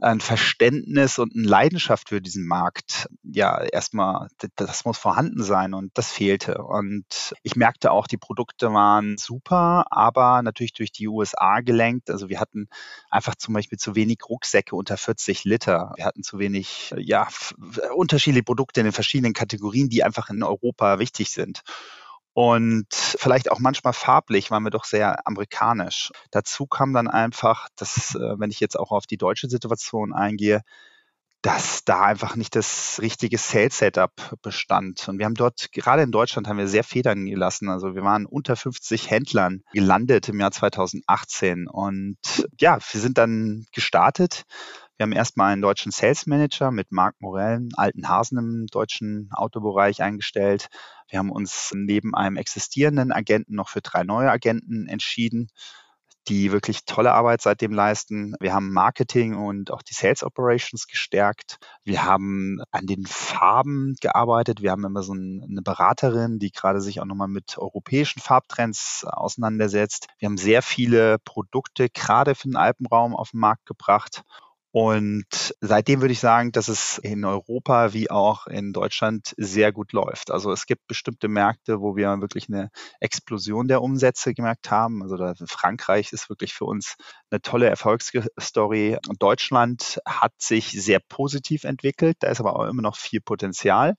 ein 0.01 0.19
Verständnis 0.19 1.19
und 1.19 1.35
eine 1.35 1.47
Leidenschaft 1.47 2.09
für 2.09 2.21
diesen 2.21 2.45
Markt, 2.45 3.07
ja, 3.23 3.61
erstmal, 3.63 4.27
das 4.55 4.83
muss 4.83 4.97
vorhanden 4.97 5.41
sein 5.41 5.73
und 5.73 5.91
das 5.97 6.11
fehlte. 6.11 6.63
Und 6.63 7.33
ich 7.43 7.55
merkte 7.55 7.91
auch, 7.91 8.07
die 8.07 8.17
Produkte 8.17 8.73
waren 8.73 9.17
super, 9.17 9.85
aber 9.91 10.41
natürlich 10.41 10.73
durch 10.73 10.91
die 10.91 11.07
USA 11.07 11.61
gelenkt. 11.61 12.09
Also 12.09 12.27
wir 12.27 12.39
hatten 12.39 12.67
einfach 13.09 13.35
zum 13.35 13.53
Beispiel 13.53 13.77
zu 13.77 13.95
wenig 13.95 14.19
Rucksäcke 14.27 14.75
unter 14.75 14.97
40 14.97 15.45
Liter. 15.45 15.93
Wir 15.95 16.05
hatten 16.05 16.23
zu 16.23 16.39
wenig, 16.39 16.93
ja, 16.97 17.27
unterschiedliche 17.95 18.43
Produkte 18.43 18.81
in 18.81 18.85
den 18.85 18.93
verschiedenen 18.93 19.33
Kategorien, 19.33 19.87
die 19.87 20.03
einfach 20.03 20.29
in 20.29 20.43
Europa 20.43 20.99
wichtig 20.99 21.31
sind. 21.31 21.61
Und 22.35 22.87
vielleicht 22.91 23.49
auch 23.49 23.59
manchmal 23.59 23.93
farblich 23.93 24.51
waren 24.51 24.63
wir 24.63 24.69
doch 24.69 24.83
sehr 24.83 25.25
amerikanisch. 25.25 26.11
Dazu 26.31 26.67
kam 26.67 26.91
dann 26.91 27.07
einfach, 27.07 27.69
dass, 27.77 28.13
äh, 28.15 28.37
wenn 28.37 28.51
ich 28.51 28.59
jetzt 28.59 28.77
auch 28.77 28.91
auf 28.91 29.07
die 29.07 29.15
deutsche 29.15 29.47
Situation 29.47 30.13
eingehe, 30.13 30.61
dass 31.41 31.85
da 31.85 32.01
einfach 32.01 32.35
nicht 32.35 32.53
das 32.57 32.99
richtige 33.01 33.37
Sales-Setup 33.37 34.11
bestand. 34.41 35.07
Und 35.07 35.17
wir 35.17 35.25
haben 35.25 35.35
dort, 35.35 35.71
gerade 35.71 36.01
in 36.01 36.11
Deutschland, 36.11 36.49
haben 36.49 36.57
wir 36.57 36.67
sehr 36.67 36.83
Federn 36.83 37.25
gelassen. 37.25 37.69
Also 37.69 37.95
wir 37.95 38.03
waren 38.03 38.25
unter 38.25 38.57
50 38.57 39.09
Händlern 39.09 39.61
gelandet 39.71 40.27
im 40.27 40.41
Jahr 40.41 40.51
2018. 40.51 41.69
Und 41.69 42.17
ja, 42.59 42.79
wir 42.91 42.99
sind 42.99 43.17
dann 43.17 43.65
gestartet 43.71 44.43
wir 44.97 45.03
haben 45.03 45.11
erstmal 45.11 45.53
einen 45.53 45.61
deutschen 45.61 45.91
Sales 45.91 46.25
Manager 46.25 46.71
mit 46.71 46.91
Marc 46.91 47.15
Morell, 47.19 47.55
einen 47.55 47.73
alten 47.75 48.07
Hasen 48.07 48.37
im 48.37 48.67
deutschen 48.67 49.29
Autobereich 49.33 50.01
eingestellt. 50.01 50.67
Wir 51.09 51.19
haben 51.19 51.31
uns 51.31 51.71
neben 51.73 52.15
einem 52.15 52.37
existierenden 52.37 53.11
Agenten 53.11 53.55
noch 53.55 53.69
für 53.69 53.81
drei 53.81 54.03
neue 54.03 54.31
Agenten 54.31 54.87
entschieden 54.87 55.49
die 56.27 56.51
wirklich 56.51 56.85
tolle 56.85 57.13
Arbeit 57.13 57.41
seitdem 57.41 57.71
leisten. 57.71 58.35
Wir 58.39 58.53
haben 58.53 58.71
Marketing 58.71 59.35
und 59.35 59.71
auch 59.71 59.83
die 59.83 59.93
Sales 59.93 60.23
Operations 60.23 60.87
gestärkt. 60.87 61.57
Wir 61.83 62.03
haben 62.03 62.61
an 62.71 62.87
den 62.87 63.05
Farben 63.05 63.95
gearbeitet. 64.01 64.61
Wir 64.61 64.71
haben 64.71 64.85
immer 64.85 65.03
so 65.03 65.13
eine 65.13 65.61
Beraterin, 65.61 66.39
die 66.39 66.51
gerade 66.51 66.81
sich 66.81 66.99
auch 66.99 67.05
nochmal 67.05 67.27
mit 67.27 67.57
europäischen 67.57 68.21
Farbtrends 68.21 69.05
auseinandersetzt. 69.05 70.07
Wir 70.17 70.27
haben 70.27 70.37
sehr 70.37 70.61
viele 70.61 71.19
Produkte 71.19 71.89
gerade 71.89 72.33
für 72.33 72.47
den 72.47 72.57
Alpenraum 72.57 73.15
auf 73.15 73.31
den 73.31 73.39
Markt 73.39 73.65
gebracht 73.65 74.23
und 74.77 75.55
seitdem 75.61 76.01
würde 76.01 76.11
ich 76.11 76.19
sagen, 76.19 76.51
dass 76.51 76.67
es 76.67 76.97
in 76.97 77.23
Europa 77.23 77.93
wie 77.93 78.11
auch 78.11 78.45
in 78.45 78.73
Deutschland 78.73 79.33
sehr 79.37 79.71
gut 79.71 79.93
läuft. 79.93 80.31
Also 80.31 80.51
es 80.51 80.65
gibt 80.65 80.85
bestimmte 80.87 81.29
Märkte, 81.29 81.79
wo 81.79 81.95
wir 81.95 82.19
wirklich 82.19 82.49
eine 82.49 82.71
Explosion 82.99 83.69
der 83.69 83.81
Umsätze 83.81 84.33
gemerkt 84.33 84.71
haben. 84.71 85.01
Also 85.01 85.15
Frankreich 85.47 86.11
ist 86.11 86.27
wirklich 86.27 86.53
für 86.53 86.65
uns 86.65 86.97
eine 87.29 87.41
tolle 87.41 87.69
Erfolgsstory. 87.69 88.97
Deutschland 89.17 90.01
hat 90.05 90.33
sich 90.39 90.71
sehr 90.71 90.99
positiv 90.99 91.63
entwickelt. 91.63 92.17
Da 92.19 92.27
ist 92.27 92.41
aber 92.41 92.57
auch 92.57 92.65
immer 92.67 92.81
noch 92.81 92.97
viel 92.97 93.21
Potenzial. 93.21 93.95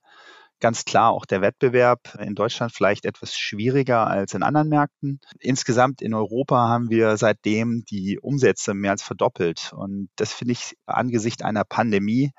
Ganz 0.59 0.85
klar 0.85 1.11
auch 1.11 1.25
der 1.25 1.41
Wettbewerb 1.41 2.17
in 2.19 2.33
Deutschland 2.33 2.73
vielleicht 2.73 3.05
etwas 3.05 3.35
schwieriger 3.35 4.07
als 4.07 4.33
in 4.33 4.41
anderen 4.41 4.69
Märkten. 4.69 5.19
Insgesamt 5.39 6.01
in 6.01 6.13
Europa 6.13 6.67
haben 6.67 6.89
wir 6.89 7.17
seitdem 7.17 7.85
die 7.85 8.19
Umsätze 8.19 8.73
mehr 8.73 8.91
als 8.91 9.03
verdoppelt. 9.03 9.71
Und 9.75 10.09
das 10.15 10.33
finde 10.33 10.53
ich 10.53 10.75
angesichts 10.85 11.43
einer 11.43 11.63
Pandemie 11.63 12.31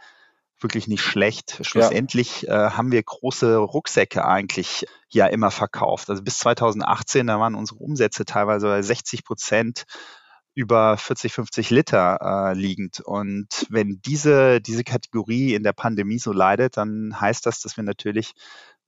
wirklich 0.61 0.89
nicht 0.89 1.03
schlecht. 1.03 1.61
Schlussendlich 1.63 2.43
ja. 2.43 2.67
äh, 2.67 2.71
haben 2.71 2.91
wir 2.91 3.03
große 3.03 3.57
Rucksäcke 3.57 4.25
eigentlich 4.25 4.87
ja 5.09 5.27
immer 5.27 5.51
verkauft. 5.51 6.11
Also 6.11 6.23
bis 6.23 6.39
2018, 6.39 7.27
da 7.27 7.39
waren 7.39 7.55
unsere 7.55 7.79
Umsätze 7.79 8.25
teilweise 8.25 8.83
60 8.83 9.25
Prozent 9.25 9.85
über 10.59 10.97
40, 10.97 11.33
50 11.33 11.71
Liter 11.71 12.19
äh, 12.21 12.55
liegend. 12.59 12.99
Und 12.99 13.47
wenn 13.71 14.01
diese, 14.05 14.61
diese 14.61 14.83
Kategorie 14.83 15.55
in 15.55 15.63
der 15.63 15.73
Pandemie 15.73 16.19
so 16.19 16.33
leidet, 16.33 16.77
dann 16.77 17.21
heißt 17.21 17.47
das, 17.47 17.61
dass 17.61 17.77
wir 17.77 17.85
natürlich 17.85 18.33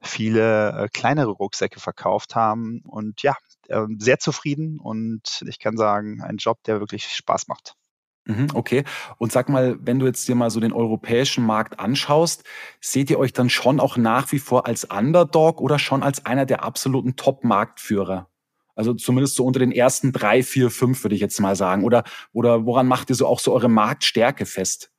viele 0.03 0.73
äh, 0.73 0.89
kleinere 0.89 1.31
Rucksäcke 1.31 1.79
verkauft 1.79 2.35
haben. 2.35 2.81
Und 2.85 3.23
ja, 3.23 3.37
äh, 3.69 3.87
sehr 3.99 4.19
zufrieden 4.19 4.81
und 4.81 5.45
ich 5.47 5.61
kann 5.61 5.77
sagen, 5.77 6.21
ein 6.23 6.39
Job, 6.39 6.59
der 6.65 6.81
wirklich 6.81 7.05
Spaß 7.05 7.47
macht. 7.47 7.77
Mhm, 8.25 8.49
okay. 8.55 8.83
Und 9.19 9.31
sag 9.31 9.49
mal, 9.49 9.79
wenn 9.81 10.01
du 10.01 10.07
jetzt 10.07 10.27
dir 10.27 10.35
mal 10.35 10.51
so 10.51 10.59
den 10.59 10.73
europäischen 10.73 11.47
Markt 11.47 11.79
anschaust, 11.79 12.43
seht 12.81 13.11
ihr 13.11 13.19
euch 13.21 13.33
dann 13.33 13.49
schon 13.49 13.79
auch 13.79 13.97
nach 13.97 14.33
wie 14.33 14.41
vor 14.41 14.67
als 14.67 14.85
Underdog 14.87 15.61
oder 15.61 15.79
schon 15.79 16.03
als 16.03 16.27
einer 16.27 16.47
der 16.47 16.65
absoluten 16.65 17.15
Top-Marktführer? 17.15 18.30
Also 18.81 18.95
zumindest 18.95 19.37
so 19.37 19.45
unter 19.45 19.61
den 19.61 19.73
ersten 19.73 20.11
drei, 20.11 20.43
vier, 20.43 20.71
fünf 20.71 21.05
würde 21.05 21.15
ich 21.15 21.21
jetzt 21.21 21.39
mal 21.39 21.55
sagen. 21.55 21.85
Oder, 21.85 22.03
oder 22.33 22.65
woran 22.65 22.89
macht 22.89 23.11
ihr 23.11 23.15
so 23.15 23.27
auch 23.27 23.39
so 23.39 23.53
eure 23.53 23.69
Marktstärke 23.69 24.47
fest? 24.47 24.91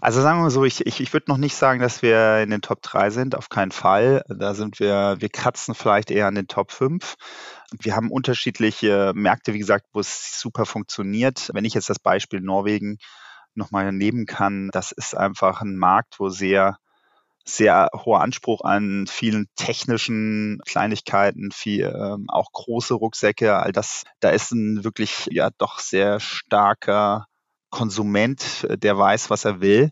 Also 0.00 0.22
sagen 0.22 0.38
wir 0.38 0.44
mal 0.44 0.50
so, 0.50 0.64
ich, 0.64 0.86
ich, 0.86 1.02
ich 1.02 1.12
würde 1.12 1.26
noch 1.28 1.36
nicht 1.36 1.54
sagen, 1.54 1.78
dass 1.78 2.00
wir 2.00 2.38
in 2.38 2.48
den 2.48 2.62
Top 2.62 2.80
3 2.80 3.10
sind, 3.10 3.34
auf 3.34 3.50
keinen 3.50 3.72
Fall. 3.72 4.24
Da 4.26 4.54
sind 4.54 4.80
wir, 4.80 5.16
wir 5.18 5.28
kratzen 5.28 5.74
vielleicht 5.74 6.10
eher 6.10 6.28
an 6.28 6.34
den 6.34 6.48
Top 6.48 6.72
5. 6.72 7.16
Wir 7.78 7.94
haben 7.94 8.10
unterschiedliche 8.10 9.12
Märkte, 9.14 9.52
wie 9.52 9.58
gesagt, 9.58 9.84
wo 9.92 10.00
es 10.00 10.40
super 10.40 10.64
funktioniert. 10.64 11.50
Wenn 11.52 11.66
ich 11.66 11.74
jetzt 11.74 11.90
das 11.90 11.98
Beispiel 11.98 12.40
Norwegen 12.40 12.96
nochmal 13.54 13.92
nehmen 13.92 14.24
kann, 14.24 14.70
das 14.72 14.92
ist 14.92 15.14
einfach 15.14 15.60
ein 15.60 15.76
Markt, 15.76 16.20
wo 16.20 16.30
sehr 16.30 16.78
sehr 17.48 17.88
hoher 17.94 18.20
Anspruch 18.20 18.62
an 18.62 19.06
vielen 19.06 19.46
technischen 19.56 20.60
Kleinigkeiten, 20.66 21.50
viel, 21.52 21.84
ähm, 21.84 22.26
auch 22.28 22.50
große 22.52 22.94
Rucksäcke, 22.94 23.56
all 23.56 23.72
das, 23.72 24.02
da 24.20 24.30
ist 24.30 24.52
ein 24.52 24.84
wirklich 24.84 25.28
ja 25.30 25.50
doch 25.58 25.78
sehr 25.78 26.20
starker 26.20 27.26
Konsument, 27.70 28.66
der 28.68 28.98
weiß, 28.98 29.30
was 29.30 29.44
er 29.44 29.60
will. 29.60 29.90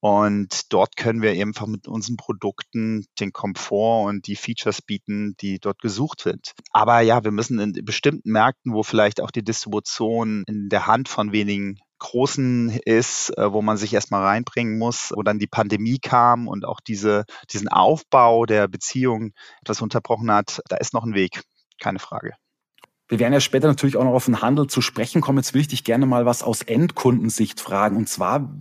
Und 0.00 0.72
dort 0.72 0.96
können 0.96 1.22
wir 1.22 1.32
einfach 1.32 1.66
mit 1.66 1.88
unseren 1.88 2.16
Produkten 2.16 3.04
den 3.18 3.32
Komfort 3.32 4.06
und 4.06 4.28
die 4.28 4.36
Features 4.36 4.80
bieten, 4.80 5.34
die 5.40 5.58
dort 5.58 5.80
gesucht 5.80 6.20
sind. 6.20 6.52
Aber 6.70 7.00
ja, 7.00 7.24
wir 7.24 7.32
müssen 7.32 7.58
in 7.58 7.72
bestimmten 7.84 8.30
Märkten, 8.30 8.72
wo 8.74 8.84
vielleicht 8.84 9.20
auch 9.20 9.32
die 9.32 9.42
Distribution 9.42 10.44
in 10.46 10.68
der 10.68 10.86
Hand 10.86 11.08
von 11.08 11.32
wenigen 11.32 11.80
Großen 11.98 12.70
ist, 12.84 13.36
äh, 13.36 13.52
wo 13.52 13.62
man 13.62 13.76
sich 13.76 13.92
erstmal 13.92 14.24
reinbringen 14.24 14.78
muss, 14.78 15.12
wo 15.14 15.22
dann 15.22 15.38
die 15.38 15.46
Pandemie 15.46 15.98
kam 15.98 16.48
und 16.48 16.64
auch 16.64 16.80
diese, 16.80 17.24
diesen 17.52 17.68
Aufbau 17.68 18.46
der 18.46 18.68
Beziehung 18.68 19.32
etwas 19.62 19.80
unterbrochen 19.82 20.30
hat, 20.30 20.60
da 20.68 20.76
ist 20.76 20.94
noch 20.94 21.04
ein 21.04 21.14
Weg, 21.14 21.42
keine 21.80 21.98
Frage. 21.98 22.34
Wir 23.08 23.18
werden 23.18 23.32
ja 23.32 23.40
später 23.40 23.68
natürlich 23.68 23.96
auch 23.96 24.04
noch 24.04 24.12
auf 24.12 24.26
den 24.26 24.42
Handel 24.42 24.66
zu 24.66 24.82
sprechen 24.82 25.22
kommen. 25.22 25.38
Jetzt 25.38 25.54
will 25.54 25.62
ich 25.62 25.68
dich 25.68 25.82
gerne 25.82 26.04
mal 26.04 26.26
was 26.26 26.42
aus 26.42 26.60
Endkundensicht 26.60 27.58
fragen. 27.58 27.96
Und 27.96 28.08
zwar, 28.08 28.54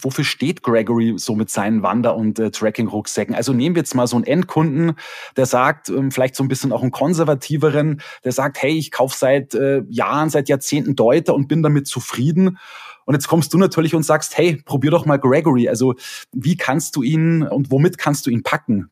wofür 0.00 0.24
steht 0.24 0.62
Gregory 0.62 1.14
so 1.16 1.34
mit 1.34 1.50
seinen 1.50 1.82
Wander- 1.82 2.16
und 2.16 2.38
äh, 2.38 2.50
Tracking-Rucksäcken? 2.50 3.34
Also 3.34 3.52
nehmen 3.52 3.76
wir 3.76 3.80
jetzt 3.80 3.94
mal 3.94 4.06
so 4.06 4.16
einen 4.16 4.24
Endkunden, 4.24 4.92
der 5.36 5.46
sagt, 5.46 5.88
ähm, 5.88 6.10
vielleicht 6.10 6.36
so 6.36 6.44
ein 6.44 6.48
bisschen 6.48 6.72
auch 6.72 6.82
einen 6.82 6.90
konservativeren, 6.90 8.00
der 8.24 8.32
sagt, 8.32 8.60
hey, 8.62 8.72
ich 8.72 8.90
kaufe 8.90 9.16
seit 9.16 9.54
äh, 9.54 9.82
Jahren, 9.88 10.30
seit 10.30 10.48
Jahrzehnten 10.48 10.96
Deuter 10.96 11.34
und 11.34 11.48
bin 11.48 11.62
damit 11.62 11.86
zufrieden. 11.86 12.58
Und 13.04 13.14
jetzt 13.14 13.28
kommst 13.28 13.52
du 13.52 13.58
natürlich 13.58 13.94
und 13.94 14.02
sagst, 14.02 14.36
hey, 14.36 14.62
probier 14.64 14.90
doch 14.90 15.06
mal 15.06 15.18
Gregory. 15.18 15.68
Also 15.68 15.94
wie 16.32 16.56
kannst 16.56 16.96
du 16.96 17.02
ihn 17.02 17.42
und 17.42 17.70
womit 17.70 17.98
kannst 17.98 18.26
du 18.26 18.30
ihn 18.30 18.42
packen? 18.42 18.90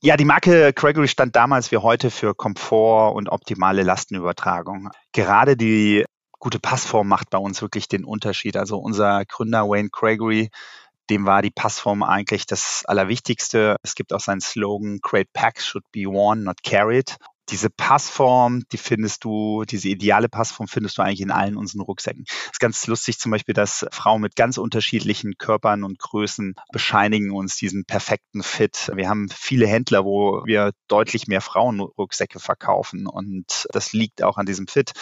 Ja, 0.00 0.18
die 0.18 0.26
Marke 0.26 0.72
Gregory 0.74 1.08
stand 1.08 1.34
damals 1.34 1.72
wie 1.72 1.78
heute 1.78 2.10
für 2.10 2.34
Komfort 2.34 3.14
und 3.14 3.30
optimale 3.30 3.82
Lastenübertragung. 3.82 4.90
Gerade 5.12 5.56
die 5.56 6.04
gute 6.38 6.58
Passform 6.58 7.08
macht 7.08 7.30
bei 7.30 7.38
uns 7.38 7.62
wirklich 7.62 7.88
den 7.88 8.04
Unterschied. 8.04 8.56
Also 8.56 8.78
unser 8.78 9.24
Gründer 9.24 9.68
Wayne 9.68 9.90
Gregory, 9.90 10.50
dem 11.10 11.26
war 11.26 11.42
die 11.42 11.50
Passform 11.50 12.02
eigentlich 12.02 12.46
das 12.46 12.84
Allerwichtigste. 12.86 13.76
Es 13.82 13.94
gibt 13.94 14.12
auch 14.12 14.20
seinen 14.20 14.40
Slogan, 14.40 15.00
Great 15.02 15.32
Packs 15.32 15.66
should 15.66 15.84
be 15.92 16.06
worn, 16.06 16.44
not 16.44 16.62
carried. 16.62 17.16
Diese 17.50 17.68
Passform, 17.68 18.62
die 18.72 18.78
findest 18.78 19.24
du, 19.24 19.64
diese 19.64 19.88
ideale 19.88 20.30
Passform 20.30 20.66
findest 20.66 20.96
du 20.96 21.02
eigentlich 21.02 21.20
in 21.20 21.30
allen 21.30 21.58
unseren 21.58 21.82
Rucksäcken. 21.82 22.24
Es 22.26 22.52
ist 22.52 22.60
ganz 22.60 22.86
lustig 22.86 23.18
zum 23.18 23.32
Beispiel, 23.32 23.52
dass 23.52 23.84
Frauen 23.92 24.22
mit 24.22 24.34
ganz 24.34 24.56
unterschiedlichen 24.56 25.36
Körpern 25.36 25.84
und 25.84 25.98
Größen 25.98 26.54
bescheinigen 26.72 27.32
uns 27.32 27.56
diesen 27.56 27.84
perfekten 27.84 28.42
Fit. 28.42 28.90
Wir 28.94 29.10
haben 29.10 29.28
viele 29.28 29.66
Händler, 29.66 30.06
wo 30.06 30.42
wir 30.46 30.72
deutlich 30.88 31.26
mehr 31.26 31.42
Frauenrucksäcke 31.42 32.40
verkaufen 32.40 33.06
und 33.06 33.68
das 33.72 33.92
liegt 33.92 34.22
auch 34.22 34.38
an 34.38 34.46
diesem 34.46 34.66
Fit. 34.66 34.92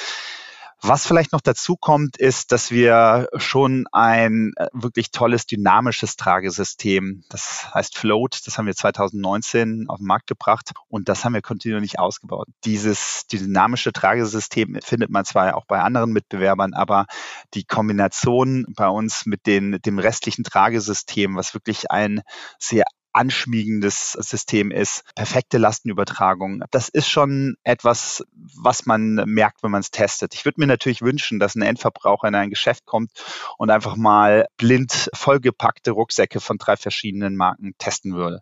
Was 0.85 1.07
vielleicht 1.07 1.31
noch 1.31 1.41
dazu 1.41 1.77
kommt, 1.77 2.17
ist, 2.17 2.51
dass 2.51 2.73
wir 2.73 3.29
schon 3.37 3.87
ein 3.93 4.53
äh, 4.57 4.67
wirklich 4.73 5.13
tolles 5.13 5.47
dynamisches 5.47 6.17
Tragesystem, 6.17 7.23
das 7.29 7.73
heißt 7.73 7.97
Float, 7.97 8.41
das 8.45 8.59
haben 8.59 8.67
wir 8.67 8.75
2019 8.75 9.85
auf 9.87 9.99
den 9.99 10.07
Markt 10.07 10.27
gebracht 10.27 10.73
und 10.89 11.09
das 11.09 11.25
haben 11.25 11.35
wir 11.35 11.41
kontinuierlich 11.41 12.01
ausgebaut. 12.01 12.49
Dieses 12.65 13.29
dynamische 13.29 13.93
Tragesystem 13.93 14.81
findet 14.83 15.11
man 15.11 15.25
zwar 15.25 15.57
auch 15.57 15.67
bei 15.67 15.81
anderen 15.81 16.11
Mitbewerbern, 16.11 16.75
aber 16.75 17.07
die 17.55 17.63
Kombination 17.63 18.67
bei 18.77 18.89
uns 18.89 19.25
mit 19.25 19.47
den, 19.47 19.79
dem 19.87 20.01
restlichen 20.01 20.43
Tragesystem, 20.43 21.37
was 21.37 21.55
wirklich 21.55 21.93
ein 21.93 22.23
sehr 22.59 22.85
anschmiegendes 23.13 24.13
System 24.13 24.71
ist, 24.71 25.05
perfekte 25.15 25.59
Lastenübertragung. 25.59 26.63
Das 26.71 26.89
ist 26.89 27.09
schon 27.09 27.57
etwas, 27.65 28.25
was 28.33 28.87
man 28.87 29.15
merkt, 29.27 29.63
wenn 29.63 29.71
man 29.71 29.81
es 29.81 29.91
testet. 29.91 30.35
Ich 30.35 30.45
würde 30.45 30.61
mir 30.61 30.67
natürlich 30.67 31.03
wünschen, 31.03 31.39
dass 31.39 31.55
ein 31.55 31.63
Endverbraucher 31.63 32.29
in 32.29 32.35
ein 32.35 32.51
Geschäft 32.51 32.87
kommt 32.87 33.11
und 33.59 33.71
einfach 33.71 33.97
mal 33.97 34.47
blind 34.57 35.11
vollgepackte 35.15 35.93
Rucksäcke 35.93 36.41
von 36.41 36.59
drei 36.59 36.77
verschiedenen 36.77 37.37
Marken 37.37 37.75
testen 37.79 38.15
würde 38.15 38.41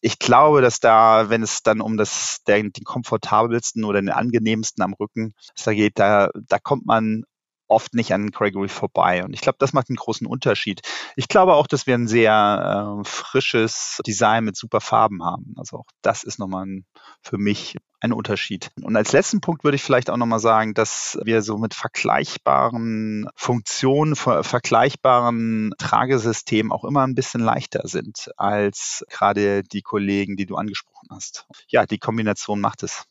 ich 0.00 0.18
glaube, 0.18 0.60
dass 0.60 0.80
da, 0.80 1.28
wenn 1.28 1.42
es 1.42 1.62
dann 1.62 1.80
um 1.80 1.96
das, 1.96 2.42
den, 2.46 2.72
den 2.72 2.84
komfortabelsten 2.84 3.84
oder 3.84 4.00
den 4.00 4.10
angenehmsten 4.10 4.82
am 4.82 4.94
Rücken 4.94 5.34
da 5.64 5.72
geht, 5.74 5.98
da, 5.98 6.30
da 6.34 6.58
kommt 6.58 6.86
man 6.86 7.24
oft 7.68 7.94
nicht 7.94 8.12
an 8.12 8.30
Gregory 8.30 8.68
vorbei. 8.68 9.24
Und 9.24 9.32
ich 9.32 9.40
glaube, 9.40 9.56
das 9.58 9.72
macht 9.72 9.88
einen 9.88 9.96
großen 9.96 10.26
Unterschied. 10.26 10.80
Ich 11.16 11.28
glaube 11.28 11.54
auch, 11.54 11.66
dass 11.66 11.86
wir 11.86 11.94
ein 11.94 12.08
sehr 12.08 12.98
äh, 13.00 13.04
frisches 13.08 14.00
Design 14.06 14.44
mit 14.44 14.56
super 14.56 14.80
Farben 14.80 15.24
haben. 15.24 15.54
Also 15.56 15.78
auch 15.78 15.86
das 16.02 16.24
ist 16.24 16.38
nochmal 16.38 16.66
ein, 16.66 16.86
für 17.22 17.38
mich 17.38 17.76
ein 18.00 18.12
Unterschied. 18.12 18.70
Und 18.82 18.96
als 18.96 19.12
letzten 19.12 19.40
Punkt 19.40 19.64
würde 19.64 19.74
ich 19.74 19.82
vielleicht 19.82 20.10
auch 20.10 20.16
nochmal 20.16 20.38
sagen, 20.38 20.74
dass 20.74 21.18
wir 21.24 21.42
so 21.42 21.58
mit 21.58 21.74
vergleichbaren 21.74 23.28
Funktionen, 23.34 24.14
ver 24.14 24.44
vergleichbaren 24.44 25.72
Tragesystemen 25.78 26.72
auch 26.72 26.84
immer 26.84 27.06
ein 27.06 27.14
bisschen 27.14 27.40
leichter 27.40 27.82
sind 27.84 28.30
als 28.36 29.04
gerade 29.08 29.62
die 29.62 29.82
Kollegen, 29.82 30.36
die 30.36 30.46
du 30.46 30.56
angesprochen 30.56 31.08
hast. 31.10 31.46
Ja, 31.68 31.86
die 31.86 31.98
Kombination 31.98 32.60
macht 32.60 32.82
es. 32.82 33.04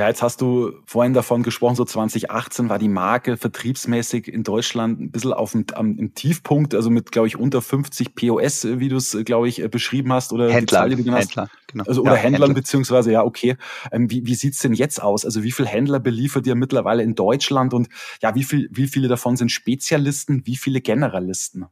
Ja, 0.00 0.08
jetzt 0.08 0.22
hast 0.22 0.40
du 0.40 0.72
vorhin 0.86 1.12
davon 1.12 1.42
gesprochen, 1.42 1.76
so 1.76 1.84
2018 1.84 2.70
war 2.70 2.78
die 2.78 2.88
Marke 2.88 3.36
vertriebsmäßig 3.36 4.28
in 4.32 4.44
Deutschland 4.44 4.98
ein 4.98 5.10
bisschen 5.10 5.34
auf 5.34 5.52
dem 5.52 5.66
am, 5.74 5.98
im 5.98 6.14
Tiefpunkt, 6.14 6.74
also 6.74 6.88
mit, 6.88 7.12
glaube 7.12 7.28
ich, 7.28 7.36
unter 7.36 7.60
50 7.60 8.14
POS, 8.14 8.66
wie 8.78 8.88
du 8.88 8.96
es, 8.96 9.14
glaube 9.26 9.50
ich, 9.50 9.62
beschrieben 9.70 10.10
hast. 10.14 10.32
Oder 10.32 10.50
Händler, 10.50 10.88
die 10.88 11.04
Zahl, 11.04 11.18
Händler 11.18 11.50
genau. 11.66 11.84
Also, 11.86 12.00
oder 12.00 12.12
ja, 12.12 12.16
Händlern, 12.16 12.48
Händler. 12.48 12.54
beziehungsweise, 12.54 13.12
ja, 13.12 13.22
okay. 13.22 13.58
Ähm, 13.92 14.10
wie 14.10 14.24
wie 14.24 14.34
sieht's 14.34 14.60
denn 14.60 14.72
jetzt 14.72 15.02
aus? 15.02 15.26
Also 15.26 15.42
wie 15.42 15.52
viele 15.52 15.68
Händler 15.68 16.00
beliefert 16.00 16.46
ihr 16.46 16.54
mittlerweile 16.54 17.02
in 17.02 17.14
Deutschland 17.14 17.74
und 17.74 17.90
ja, 18.22 18.34
wie, 18.34 18.44
viel, 18.44 18.70
wie 18.72 18.86
viele 18.86 19.06
davon 19.06 19.36
sind 19.36 19.52
Spezialisten, 19.52 20.46
wie 20.46 20.56
viele 20.56 20.80
Generalisten? 20.80 21.66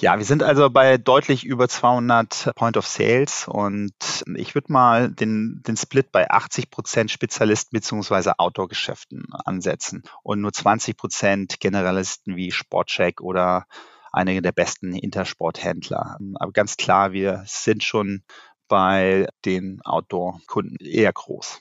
Ja, 0.00 0.16
wir 0.16 0.24
sind 0.24 0.42
also 0.42 0.70
bei 0.70 0.96
deutlich 0.96 1.44
über 1.44 1.68
200 1.68 2.52
Point 2.54 2.78
of 2.78 2.86
Sales 2.86 3.46
und 3.46 3.92
ich 4.34 4.54
würde 4.54 4.72
mal 4.72 5.10
den, 5.10 5.62
den 5.66 5.76
Split 5.76 6.10
bei 6.10 6.30
80 6.30 6.70
Prozent 6.70 7.10
Spezialisten 7.10 7.76
beziehungsweise 7.76 8.38
Outdoor-Geschäften 8.38 9.26
ansetzen 9.44 10.02
und 10.22 10.40
nur 10.40 10.54
20 10.54 10.96
Prozent 10.96 11.60
Generalisten 11.60 12.34
wie 12.34 12.50
Sportcheck 12.50 13.20
oder 13.20 13.66
einige 14.10 14.40
der 14.40 14.52
besten 14.52 14.94
Intersporthändler. 14.94 16.16
Aber 16.36 16.52
ganz 16.52 16.78
klar, 16.78 17.12
wir 17.12 17.42
sind 17.46 17.84
schon 17.84 18.22
bei 18.68 19.28
den 19.44 19.82
Outdoor-Kunden 19.84 20.82
eher 20.82 21.12
groß. 21.12 21.60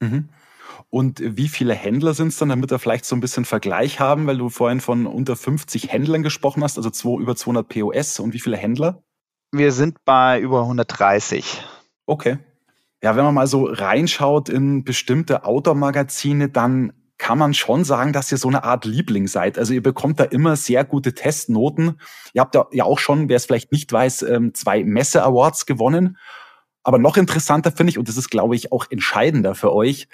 Mhm. 0.00 0.30
Und 0.90 1.20
wie 1.22 1.48
viele 1.48 1.74
Händler 1.74 2.14
sind 2.14 2.28
es 2.28 2.38
dann, 2.38 2.48
damit 2.48 2.70
wir 2.70 2.78
vielleicht 2.78 3.04
so 3.04 3.16
ein 3.16 3.20
bisschen 3.20 3.44
Vergleich 3.44 4.00
haben, 4.00 4.26
weil 4.26 4.38
du 4.38 4.48
vorhin 4.48 4.80
von 4.80 5.06
unter 5.06 5.36
50 5.36 5.92
Händlern 5.92 6.22
gesprochen 6.22 6.62
hast, 6.62 6.76
also 6.76 6.90
zwei, 6.90 7.20
über 7.20 7.36
200 7.36 7.68
POS. 7.68 8.20
Und 8.20 8.32
wie 8.34 8.40
viele 8.40 8.56
Händler? 8.56 9.02
Wir 9.52 9.72
sind 9.72 10.04
bei 10.04 10.40
über 10.40 10.62
130. 10.62 11.62
Okay. 12.06 12.38
Ja, 13.02 13.16
wenn 13.16 13.24
man 13.24 13.34
mal 13.34 13.46
so 13.46 13.64
reinschaut 13.64 14.48
in 14.48 14.84
bestimmte 14.84 15.44
Outdoor-Magazine, 15.44 16.48
dann 16.48 16.92
kann 17.18 17.38
man 17.38 17.54
schon 17.54 17.84
sagen, 17.84 18.12
dass 18.12 18.30
ihr 18.30 18.38
so 18.38 18.48
eine 18.48 18.64
Art 18.64 18.84
Liebling 18.84 19.26
seid. 19.26 19.58
Also 19.58 19.72
ihr 19.72 19.82
bekommt 19.82 20.20
da 20.20 20.24
immer 20.24 20.56
sehr 20.56 20.84
gute 20.84 21.14
Testnoten. 21.14 21.98
Ihr 22.34 22.42
habt 22.42 22.54
ja 22.54 22.84
auch 22.84 22.98
schon, 22.98 23.28
wer 23.28 23.36
es 23.36 23.46
vielleicht 23.46 23.72
nicht 23.72 23.90
weiß, 23.90 24.22
ähm, 24.22 24.54
zwei 24.54 24.84
Messe-Awards 24.84 25.66
gewonnen. 25.66 26.18
Aber 26.82 26.98
noch 26.98 27.16
interessanter 27.16 27.72
finde 27.72 27.90
ich, 27.90 27.98
und 27.98 28.08
das 28.08 28.16
ist, 28.16 28.30
glaube 28.30 28.54
ich, 28.54 28.70
auch 28.70 28.86
entscheidender 28.90 29.54
für 29.54 29.72
euch, 29.72 30.08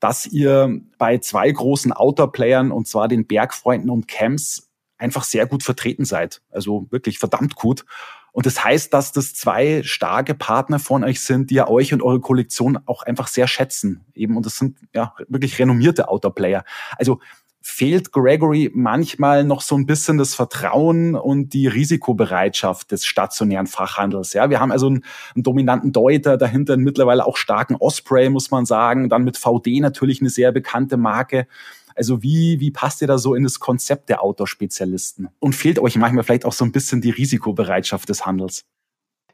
dass 0.00 0.26
ihr 0.26 0.80
bei 0.98 1.18
zwei 1.18 1.50
großen 1.50 1.92
Outdoor-Playern, 1.92 2.70
und 2.70 2.86
zwar 2.86 3.08
den 3.08 3.26
Bergfreunden 3.26 3.90
und 3.90 4.08
Camps, 4.08 4.70
einfach 4.98 5.24
sehr 5.24 5.46
gut 5.46 5.62
vertreten 5.62 6.04
seid. 6.04 6.42
Also 6.50 6.86
wirklich 6.90 7.18
verdammt 7.18 7.54
gut. 7.54 7.84
Und 8.32 8.44
das 8.44 8.62
heißt, 8.62 8.92
dass 8.92 9.12
das 9.12 9.32
zwei 9.32 9.82
starke 9.82 10.34
Partner 10.34 10.78
von 10.78 11.04
euch 11.04 11.20
sind, 11.20 11.50
die 11.50 11.54
ja 11.54 11.68
euch 11.68 11.94
und 11.94 12.02
eure 12.02 12.20
Kollektion 12.20 12.78
auch 12.84 13.02
einfach 13.02 13.28
sehr 13.28 13.48
schätzen. 13.48 14.04
Eben, 14.14 14.36
und 14.36 14.44
das 14.44 14.56
sind 14.56 14.76
ja 14.94 15.14
wirklich 15.28 15.58
renommierte 15.58 16.08
Outdoor-Player. 16.08 16.64
Also 16.98 17.20
fehlt 17.66 18.12
Gregory 18.12 18.70
manchmal 18.72 19.42
noch 19.42 19.60
so 19.60 19.76
ein 19.76 19.86
bisschen 19.86 20.18
das 20.18 20.36
Vertrauen 20.36 21.16
und 21.16 21.52
die 21.52 21.66
Risikobereitschaft 21.66 22.92
des 22.92 23.04
stationären 23.04 23.66
Fachhandels. 23.66 24.34
Ja, 24.34 24.50
wir 24.50 24.60
haben 24.60 24.70
also 24.70 24.86
einen, 24.86 25.04
einen 25.34 25.42
dominanten 25.42 25.90
Deuter, 25.90 26.36
dahinter 26.36 26.74
einen 26.74 26.84
mittlerweile 26.84 27.26
auch 27.26 27.36
starken 27.36 27.74
Osprey, 27.74 28.30
muss 28.30 28.52
man 28.52 28.66
sagen. 28.66 29.08
Dann 29.08 29.24
mit 29.24 29.36
VD 29.36 29.80
natürlich 29.80 30.20
eine 30.20 30.30
sehr 30.30 30.52
bekannte 30.52 30.96
Marke. 30.96 31.48
Also 31.96 32.22
wie, 32.22 32.60
wie 32.60 32.70
passt 32.70 33.02
ihr 33.02 33.08
da 33.08 33.18
so 33.18 33.34
in 33.34 33.42
das 33.42 33.58
Konzept 33.58 34.10
der 34.10 34.22
Outdoor-Spezialisten? 34.22 35.28
Und 35.40 35.56
fehlt 35.56 35.80
euch 35.80 35.96
manchmal 35.96 36.22
vielleicht 36.22 36.44
auch 36.44 36.52
so 36.52 36.64
ein 36.64 36.72
bisschen 36.72 37.00
die 37.00 37.10
Risikobereitschaft 37.10 38.08
des 38.08 38.24
Handels? 38.24 38.64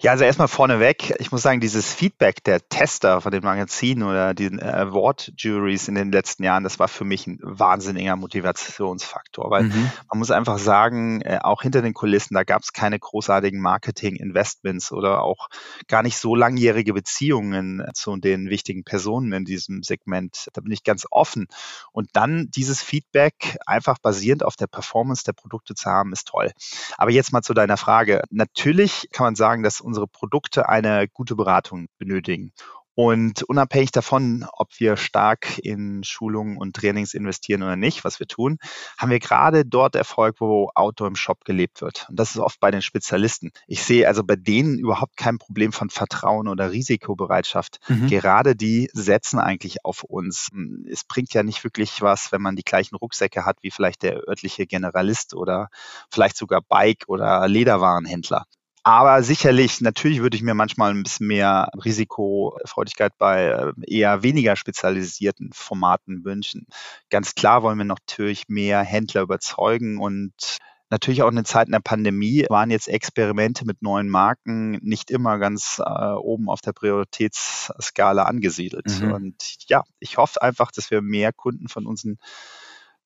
Ja, 0.02 0.10
also 0.10 0.24
erstmal 0.24 0.48
vorneweg, 0.48 1.14
ich 1.20 1.30
muss 1.30 1.42
sagen, 1.42 1.60
dieses 1.60 1.94
Feedback 1.94 2.42
der 2.42 2.68
Tester 2.68 3.20
von 3.20 3.30
den 3.30 3.44
Magazinen 3.44 4.02
oder 4.02 4.34
den 4.34 4.60
Award-Juries 4.60 5.86
in 5.86 5.94
den 5.94 6.10
letzten 6.10 6.42
Jahren, 6.42 6.64
das 6.64 6.80
war 6.80 6.88
für 6.88 7.04
mich 7.04 7.28
ein 7.28 7.38
wahnsinniger 7.40 8.16
Motivationsfaktor, 8.16 9.48
weil 9.52 9.62
mhm. 9.62 9.92
man 10.10 10.18
muss 10.18 10.32
einfach 10.32 10.58
sagen, 10.58 11.20
äh, 11.20 11.38
auch 11.40 11.62
hinter 11.62 11.82
den 11.82 11.94
Kulissen, 11.94 12.34
da 12.34 12.42
gab 12.42 12.62
es 12.62 12.72
keine 12.72 12.98
großartigen 12.98 13.60
Marketing-Investments 13.60 14.90
oder 14.90 15.22
auch 15.22 15.48
gar 15.86 16.02
nicht 16.02 16.18
so 16.18 16.34
langjährige 16.34 16.94
Beziehungen 16.94 17.84
zu 17.94 18.16
den 18.16 18.50
wichtigen 18.50 18.82
Personen 18.82 19.32
in 19.32 19.44
diesem 19.44 19.84
Segment. 19.84 20.48
Da 20.54 20.62
bin 20.62 20.72
ich 20.72 20.82
ganz 20.82 21.06
offen. 21.12 21.46
Und 21.92 22.08
dann 22.14 22.48
dieses 22.50 22.82
Feedback 22.82 23.56
einfach 23.66 23.98
basierend 23.98 24.44
auf 24.44 24.56
der 24.56 24.66
Performance 24.66 25.22
der 25.22 25.32
Produkte 25.32 25.76
zu 25.76 25.88
haben, 25.88 26.12
ist 26.12 26.26
toll. 26.26 26.50
Aber 26.96 27.12
jetzt 27.12 27.32
mal 27.32 27.42
zu 27.42 27.54
deiner 27.54 27.76
Frage. 27.76 28.24
Natürlich 28.30 29.08
kann 29.12 29.26
man 29.26 29.36
sagen, 29.36 29.62
dass 29.62 29.80
unsere 29.92 30.08
Produkte 30.08 30.68
eine 30.68 31.06
gute 31.08 31.36
Beratung 31.36 31.88
benötigen. 31.98 32.52
Und 32.94 33.42
unabhängig 33.44 33.90
davon, 33.90 34.46
ob 34.52 34.68
wir 34.78 34.98
stark 34.98 35.58
in 35.58 36.04
Schulungen 36.04 36.58
und 36.58 36.76
Trainings 36.76 37.14
investieren 37.14 37.62
oder 37.62 37.76
nicht, 37.76 38.04
was 38.04 38.20
wir 38.20 38.26
tun, 38.26 38.58
haben 38.98 39.10
wir 39.10 39.18
gerade 39.18 39.64
dort 39.64 39.94
Erfolg, 39.94 40.36
wo 40.40 40.70
Outdoor 40.74 41.08
im 41.08 41.16
Shop 41.16 41.44
gelebt 41.44 41.80
wird. 41.80 42.06
Und 42.10 42.18
das 42.18 42.32
ist 42.32 42.38
oft 42.38 42.60
bei 42.60 42.70
den 42.70 42.82
Spezialisten. 42.82 43.50
Ich 43.66 43.82
sehe 43.82 44.06
also 44.06 44.24
bei 44.24 44.36
denen 44.36 44.78
überhaupt 44.78 45.16
kein 45.16 45.38
Problem 45.38 45.72
von 45.72 45.88
Vertrauen 45.88 46.48
oder 46.48 46.70
Risikobereitschaft. 46.70 47.80
Mhm. 47.88 48.08
Gerade 48.08 48.54
die 48.54 48.90
setzen 48.92 49.38
eigentlich 49.38 49.86
auf 49.86 50.02
uns. 50.04 50.48
Es 50.86 51.04
bringt 51.04 51.32
ja 51.32 51.42
nicht 51.42 51.64
wirklich 51.64 52.02
was, 52.02 52.30
wenn 52.30 52.42
man 52.42 52.56
die 52.56 52.64
gleichen 52.64 52.96
Rucksäcke 52.96 53.46
hat 53.46 53.56
wie 53.62 53.70
vielleicht 53.70 54.02
der 54.02 54.28
örtliche 54.28 54.66
Generalist 54.66 55.34
oder 55.34 55.68
vielleicht 56.10 56.36
sogar 56.36 56.60
Bike- 56.60 57.08
oder 57.08 57.48
Lederwarenhändler. 57.48 58.44
Aber 58.84 59.22
sicherlich, 59.22 59.80
natürlich 59.80 60.20
würde 60.20 60.36
ich 60.36 60.42
mir 60.42 60.54
manchmal 60.54 60.90
ein 60.90 61.04
bisschen 61.04 61.28
mehr 61.28 61.70
Risikofreudigkeit 61.84 63.12
bei 63.16 63.44
äh, 63.46 63.72
eher 63.86 64.24
weniger 64.24 64.56
spezialisierten 64.56 65.50
Formaten 65.52 66.24
wünschen. 66.24 66.66
Ganz 67.08 67.34
klar 67.34 67.62
wollen 67.62 67.78
wir 67.78 67.84
natürlich 67.84 68.48
mehr 68.48 68.82
Händler 68.82 69.22
überzeugen 69.22 69.98
und 69.98 70.58
Natürlich 70.92 71.22
auch 71.22 71.30
in 71.30 71.36
den 71.36 71.46
Zeiten 71.46 71.72
der 71.72 71.80
Pandemie 71.80 72.44
waren 72.50 72.70
jetzt 72.70 72.86
Experimente 72.86 73.64
mit 73.64 73.80
neuen 73.80 74.10
Marken 74.10 74.72
nicht 74.82 75.10
immer 75.10 75.38
ganz 75.38 75.80
äh, 75.82 75.88
oben 75.88 76.50
auf 76.50 76.60
der 76.60 76.74
Prioritätsskala 76.74 78.24
angesiedelt. 78.24 79.00
Mhm. 79.00 79.12
Und 79.12 79.56
ja, 79.68 79.84
ich 80.00 80.18
hoffe 80.18 80.42
einfach, 80.42 80.70
dass 80.70 80.90
wir 80.90 81.00
mehr 81.00 81.32
Kunden 81.32 81.68
von 81.68 81.86
unseren 81.86 82.18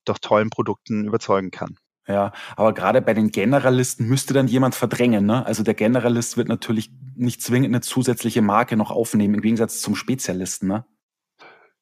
doch 0.05 0.19
tollen 0.19 0.51
Produkten 0.51 1.05
überzeugen 1.05 1.53
kann. 1.53 1.79
Ja, 2.09 2.33
aber 2.57 2.73
gerade 2.73 3.03
bei 3.03 3.15
den 3.15 3.31
Generalisten 3.31 4.07
müsste 4.07 4.33
dann 4.33 4.47
jemand 4.47 4.77
verdrängen. 4.77 5.27
Ne? 5.27 5.45
Also 5.45 5.65
der 5.65 5.75
Generalist 5.75 6.37
wird 6.37 6.49
natürlich 6.49 6.91
nicht 7.17 7.43
zwingend 7.43 7.75
eine 7.75 7.81
zusätzliche 7.81 8.43
Marke 8.43 8.77
noch 8.77 8.93
aufnehmen, 8.93 9.35
im 9.35 9.41
Gegensatz 9.41 9.81
zum 9.81 9.97
Spezialisten. 9.97 10.69
Ne? 10.69 10.85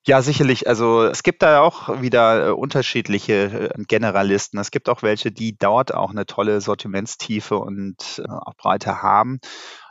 Ja, 0.07 0.21
sicherlich. 0.21 0.69
Also 0.69 1.05
es 1.05 1.23
gibt 1.23 1.43
da 1.43 1.61
auch 1.61 2.03
wieder 2.03 2.49
äh, 2.49 2.51
unterschiedliche 2.51 3.71
äh, 3.75 3.85
Generalisten. 3.85 4.59
Es 4.59 4.71
gibt 4.71 4.91
auch 4.91 5.03
welche, 5.03 5.33
die 5.33 5.57
dort 5.57 5.95
auch 5.95 6.11
eine 6.11 6.27
tolle 6.27 6.61
Sortimentstiefe 6.61 7.57
und 7.57 8.23
äh, 8.23 8.31
auch 8.31 8.55
Breite 8.57 9.03
haben. 9.03 9.41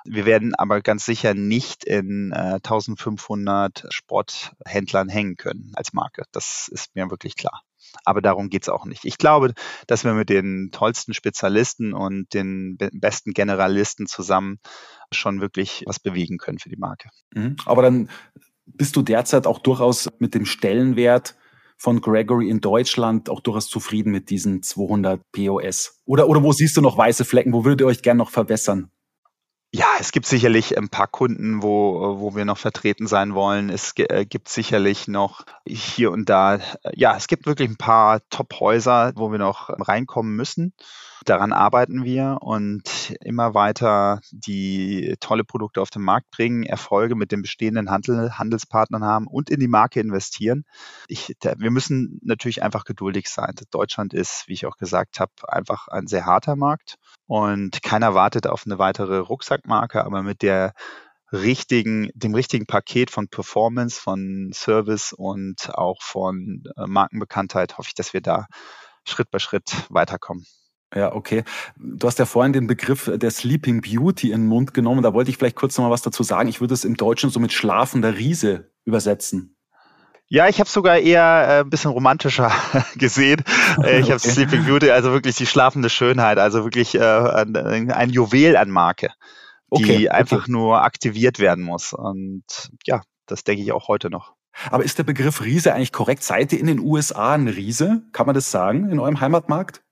Wir 0.06 0.26
werden 0.26 0.54
aber 0.54 0.82
ganz 0.82 1.06
sicher 1.06 1.34
nicht 1.34 1.84
in 1.84 2.32
äh, 2.32 2.60
1500 2.64 3.88
Sporthändlern 3.90 5.10
hängen 5.10 5.36
können 5.36 5.72
als 5.76 5.94
Marke. 5.94 6.26
Das 6.32 6.68
ist 6.72 6.96
mir 6.96 7.10
wirklich 7.10 7.36
klar. 7.36 7.62
Aber 8.06 8.22
darum 8.22 8.50
geht's 8.50 8.70
auch 8.70 8.86
nicht. 8.86 9.06
Ich 9.06 9.18
glaube, 9.18 9.54
dass 9.88 10.04
wir 10.04 10.14
mit 10.14 10.30
den 10.30 10.70
tollsten 10.72 11.14
Spezialisten 11.14 11.94
und 11.94 12.34
den 12.34 12.78
besten 12.78 13.34
Generalisten 13.34 14.08
zusammen 14.08 14.60
schon 15.12 15.42
wirklich 15.42 15.84
was 15.86 16.00
bewegen 16.00 16.38
können 16.38 16.60
für 16.60 16.70
die 16.70 16.78
Marke. 16.78 17.10
Mhm. 17.34 17.56
Aber 17.66 17.82
dann 17.82 18.10
bist 18.66 18.96
du 18.96 19.02
derzeit 19.02 19.48
auch 19.48 19.60
durchaus 19.60 20.10
mit 20.20 20.34
dem 20.34 20.46
Stellenwert 20.46 21.36
von 21.78 22.02
Gregory 22.02 22.50
in 22.50 22.62
Deutschland 22.62 23.30
auch 23.30 23.42
durchaus 23.42 23.68
zufrieden 23.68 24.12
mit 24.12 24.30
diesen 24.30 24.64
200 24.64 25.22
POS? 25.32 26.02
Oder, 26.06 26.30
oder 26.30 26.44
wo 26.44 26.52
siehst 26.52 26.78
du 26.78 26.82
noch 26.82 26.98
weiße 26.98 27.26
Flecken? 27.26 27.54
Wo 27.54 27.66
würdet 27.66 27.82
ihr 27.82 27.88
euch 27.88 28.02
gerne 28.02 28.20
noch 28.20 28.30
verbessern? 28.30 28.90
Ja, 29.76 29.88
es 30.00 30.12
gibt 30.12 30.28
sicherlich 30.28 30.78
ein 30.78 30.90
paar 30.90 31.08
Kunden, 31.08 31.64
wo, 31.64 32.20
wo 32.20 32.36
wir 32.36 32.46
noch 32.46 32.60
vertreten 32.60 33.08
sein 33.08 33.34
wollen. 33.34 33.72
Es 33.72 33.94
äh, 33.98 34.24
gibt 34.24 34.48
sicherlich 34.48 35.08
noch 35.08 35.46
hier 35.66 36.12
und 36.12 36.30
da, 36.30 36.60
ja, 36.94 37.18
es 37.18 37.26
gibt 37.26 37.48
wirklich 37.48 37.72
ein 37.72 37.78
paar 37.78 38.22
Top-Häuser, 38.30 39.14
wo 39.16 39.32
wir 39.32 39.40
noch 39.40 39.70
reinkommen 39.70 40.36
müssen. 40.36 40.74
Daran 41.26 41.54
arbeiten 41.54 42.04
wir 42.04 42.40
und 42.42 43.16
immer 43.22 43.54
weiter 43.54 44.20
die 44.32 45.16
tolle 45.20 45.44
Produkte 45.44 45.82
auf 45.82 45.90
den 45.90 46.02
Markt 46.02 46.32
bringen, 46.32 46.64
Erfolge 46.64 47.16
mit 47.16 47.32
den 47.32 47.42
bestehenden 47.42 47.90
Handel, 47.90 48.38
Handelspartnern 48.38 49.04
haben 49.04 49.28
und 49.28 49.50
in 49.50 49.60
die 49.60 49.68
Marke 49.68 50.00
investieren. 50.00 50.66
Ich, 51.08 51.36
der, 51.44 51.60
wir 51.60 51.72
müssen 51.72 52.20
natürlich 52.24 52.64
einfach 52.64 52.84
geduldig 52.84 53.30
sein. 53.30 53.54
Deutschland 53.72 54.14
ist, 54.14 54.46
wie 54.48 54.54
ich 54.54 54.66
auch 54.66 54.78
gesagt 54.78 55.20
habe, 55.20 55.32
einfach 55.48 55.88
ein 55.88 56.08
sehr 56.08 56.26
harter 56.26 56.56
Markt 56.56 56.98
und 57.26 57.82
keiner 57.82 58.14
wartet 58.14 58.48
auf 58.48 58.64
eine 58.66 58.80
weitere 58.80 59.18
Rucksackmarke, 59.18 60.04
aber 60.04 60.24
mit 60.24 60.42
der 60.42 60.74
richtigen, 61.32 62.10
dem 62.14 62.36
richtigen 62.36 62.66
Paket 62.68 63.10
von 63.10 63.28
Performance, 63.28 64.00
von 64.00 64.52
Service 64.54 65.14
und 65.14 65.74
auch 65.74 66.02
von 66.02 66.64
äh, 66.78 66.86
Markenbekanntheit 66.86 67.78
hoffe 67.78 67.88
ich, 67.90 67.96
dass 67.96 68.14
wir 68.14 68.22
da 68.22 68.46
Schritt 69.06 69.32
bei 69.32 69.40
Schritt 69.40 69.72
weiterkommen. 69.90 70.46
Ja, 70.96 71.14
okay. 71.14 71.44
Du 71.78 72.08
hast 72.08 72.20
ja 72.20 72.26
vorhin 72.26 72.54
den 72.54 72.68
Begriff 72.68 73.10
der 73.14 73.32
Sleeping 73.32 73.82
Beauty 73.82 74.32
in 74.32 74.42
den 74.42 74.48
Mund 74.48 74.74
genommen. 74.74 75.02
Da 75.02 75.14
wollte 75.14 75.32
ich 75.32 75.38
vielleicht 75.38 75.56
kurz 75.56 75.78
noch 75.78 75.86
mal 75.86 75.92
was 75.92 76.02
dazu 76.02 76.24
sagen. 76.24 76.50
Ich 76.50 76.62
würde 76.62 76.74
es 76.74 76.86
im 76.86 76.96
Deutschen 76.98 77.30
so 77.30 77.40
mit 77.40 77.52
schlafender 77.52 78.18
Riese 78.18 78.72
übersetzen. 78.86 79.56
Ja, 80.28 80.48
ich 80.48 80.60
habe 80.60 80.70
sogar 80.70 80.98
eher 80.98 81.22
äh, 81.22 81.60
ein 81.62 81.70
bisschen 81.70 81.92
romantischer 81.92 82.52
gesehen. 82.96 83.44
Äh, 83.84 84.00
ich 84.00 84.10
habe 84.10 84.16
okay. 84.16 84.32
Sleeping 84.32 84.66
Beauty, 84.66 84.90
also 84.90 85.12
wirklich 85.12 85.36
die 85.36 85.46
schlafende 85.46 85.90
Schönheit, 85.90 86.40
also 86.40 86.64
wirklich 86.64 86.96
äh, 86.96 87.00
ein, 87.00 87.92
ein 87.92 88.10
Juwel 88.10 88.58
an 88.58 88.72
Marke, 88.72 89.12
die 89.76 89.84
okay, 89.84 90.10
einfach 90.10 90.48
nur 90.48 90.82
aktiviert 90.82 91.38
werden 91.38 91.64
muss. 91.64 91.94
Und 91.94 92.46
ja, 92.86 93.02
das 93.28 93.44
denke 93.44 93.62
ich 93.62 93.72
auch 93.74 93.88
heute 93.88 94.10
noch. 94.10 94.34
Aber 94.72 94.84
ist 94.84 94.98
der 94.98 95.04
Begriff 95.04 95.42
Riese 95.42 95.74
eigentlich 95.74 95.92
korrekt? 95.92 96.24
Seid 96.24 96.52
ihr 96.52 96.60
in 96.60 96.68
den 96.68 96.80
USA 96.80 97.34
ein 97.34 97.48
Riese? 97.48 98.02
Kann 98.12 98.26
man 98.26 98.34
das 98.34 98.50
sagen 98.50 98.90
in 98.90 99.00
eurem 99.00 99.20
Heimatmarkt? 99.20 99.83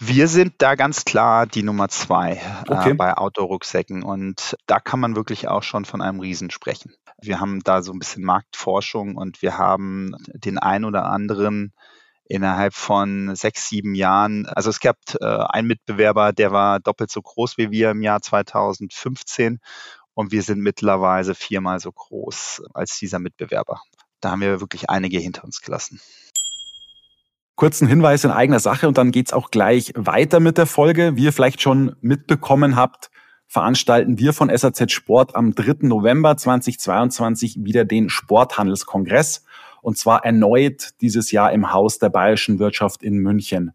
Wir 0.00 0.28
sind 0.28 0.54
da 0.58 0.76
ganz 0.76 1.04
klar 1.04 1.46
die 1.46 1.64
Nummer 1.64 1.88
zwei 1.88 2.34
äh, 2.34 2.72
okay. 2.72 2.90
äh, 2.90 2.94
bei 2.94 3.16
Outdoor-Rucksäcken 3.16 4.04
und 4.04 4.56
da 4.66 4.78
kann 4.78 5.00
man 5.00 5.16
wirklich 5.16 5.48
auch 5.48 5.64
schon 5.64 5.84
von 5.84 6.00
einem 6.00 6.20
Riesen 6.20 6.50
sprechen. 6.50 6.94
Wir 7.20 7.40
haben 7.40 7.60
da 7.64 7.82
so 7.82 7.92
ein 7.92 7.98
bisschen 7.98 8.22
Marktforschung 8.22 9.16
und 9.16 9.42
wir 9.42 9.58
haben 9.58 10.12
den 10.32 10.58
ein 10.58 10.84
oder 10.84 11.06
anderen 11.06 11.72
innerhalb 12.24 12.74
von 12.74 13.34
sechs, 13.34 13.68
sieben 13.68 13.96
Jahren. 13.96 14.46
Also 14.46 14.70
es 14.70 14.78
gab 14.78 14.98
äh, 15.20 15.24
einen 15.24 15.66
Mitbewerber, 15.66 16.32
der 16.32 16.52
war 16.52 16.78
doppelt 16.78 17.10
so 17.10 17.20
groß 17.20 17.58
wie 17.58 17.72
wir 17.72 17.90
im 17.90 18.02
Jahr 18.02 18.22
2015 18.22 19.58
und 20.14 20.30
wir 20.30 20.42
sind 20.42 20.60
mittlerweile 20.60 21.34
viermal 21.34 21.80
so 21.80 21.90
groß 21.90 22.62
als 22.72 22.98
dieser 22.98 23.18
Mitbewerber. 23.18 23.80
Da 24.20 24.30
haben 24.30 24.42
wir 24.42 24.60
wirklich 24.60 24.90
einige 24.90 25.18
hinter 25.18 25.44
uns 25.44 25.60
gelassen 25.60 26.00
kurzen 27.58 27.88
Hinweis 27.88 28.22
in 28.22 28.30
eigener 28.30 28.60
Sache 28.60 28.86
und 28.86 28.98
dann 28.98 29.10
geht's 29.10 29.32
auch 29.32 29.50
gleich 29.50 29.92
weiter 29.96 30.38
mit 30.38 30.58
der 30.58 30.66
Folge. 30.66 31.16
Wie 31.16 31.24
ihr 31.24 31.32
vielleicht 31.32 31.60
schon 31.60 31.96
mitbekommen 32.00 32.76
habt, 32.76 33.10
veranstalten 33.48 34.16
wir 34.16 34.32
von 34.32 34.48
SAZ 34.56 34.92
Sport 34.92 35.34
am 35.34 35.56
3. 35.56 35.88
November 35.88 36.36
2022 36.36 37.64
wieder 37.64 37.84
den 37.84 38.10
Sporthandelskongress 38.10 39.42
und 39.82 39.98
zwar 39.98 40.24
erneut 40.24 40.90
dieses 41.00 41.32
Jahr 41.32 41.50
im 41.50 41.72
Haus 41.72 41.98
der 41.98 42.10
Bayerischen 42.10 42.60
Wirtschaft 42.60 43.02
in 43.02 43.18
München. 43.18 43.72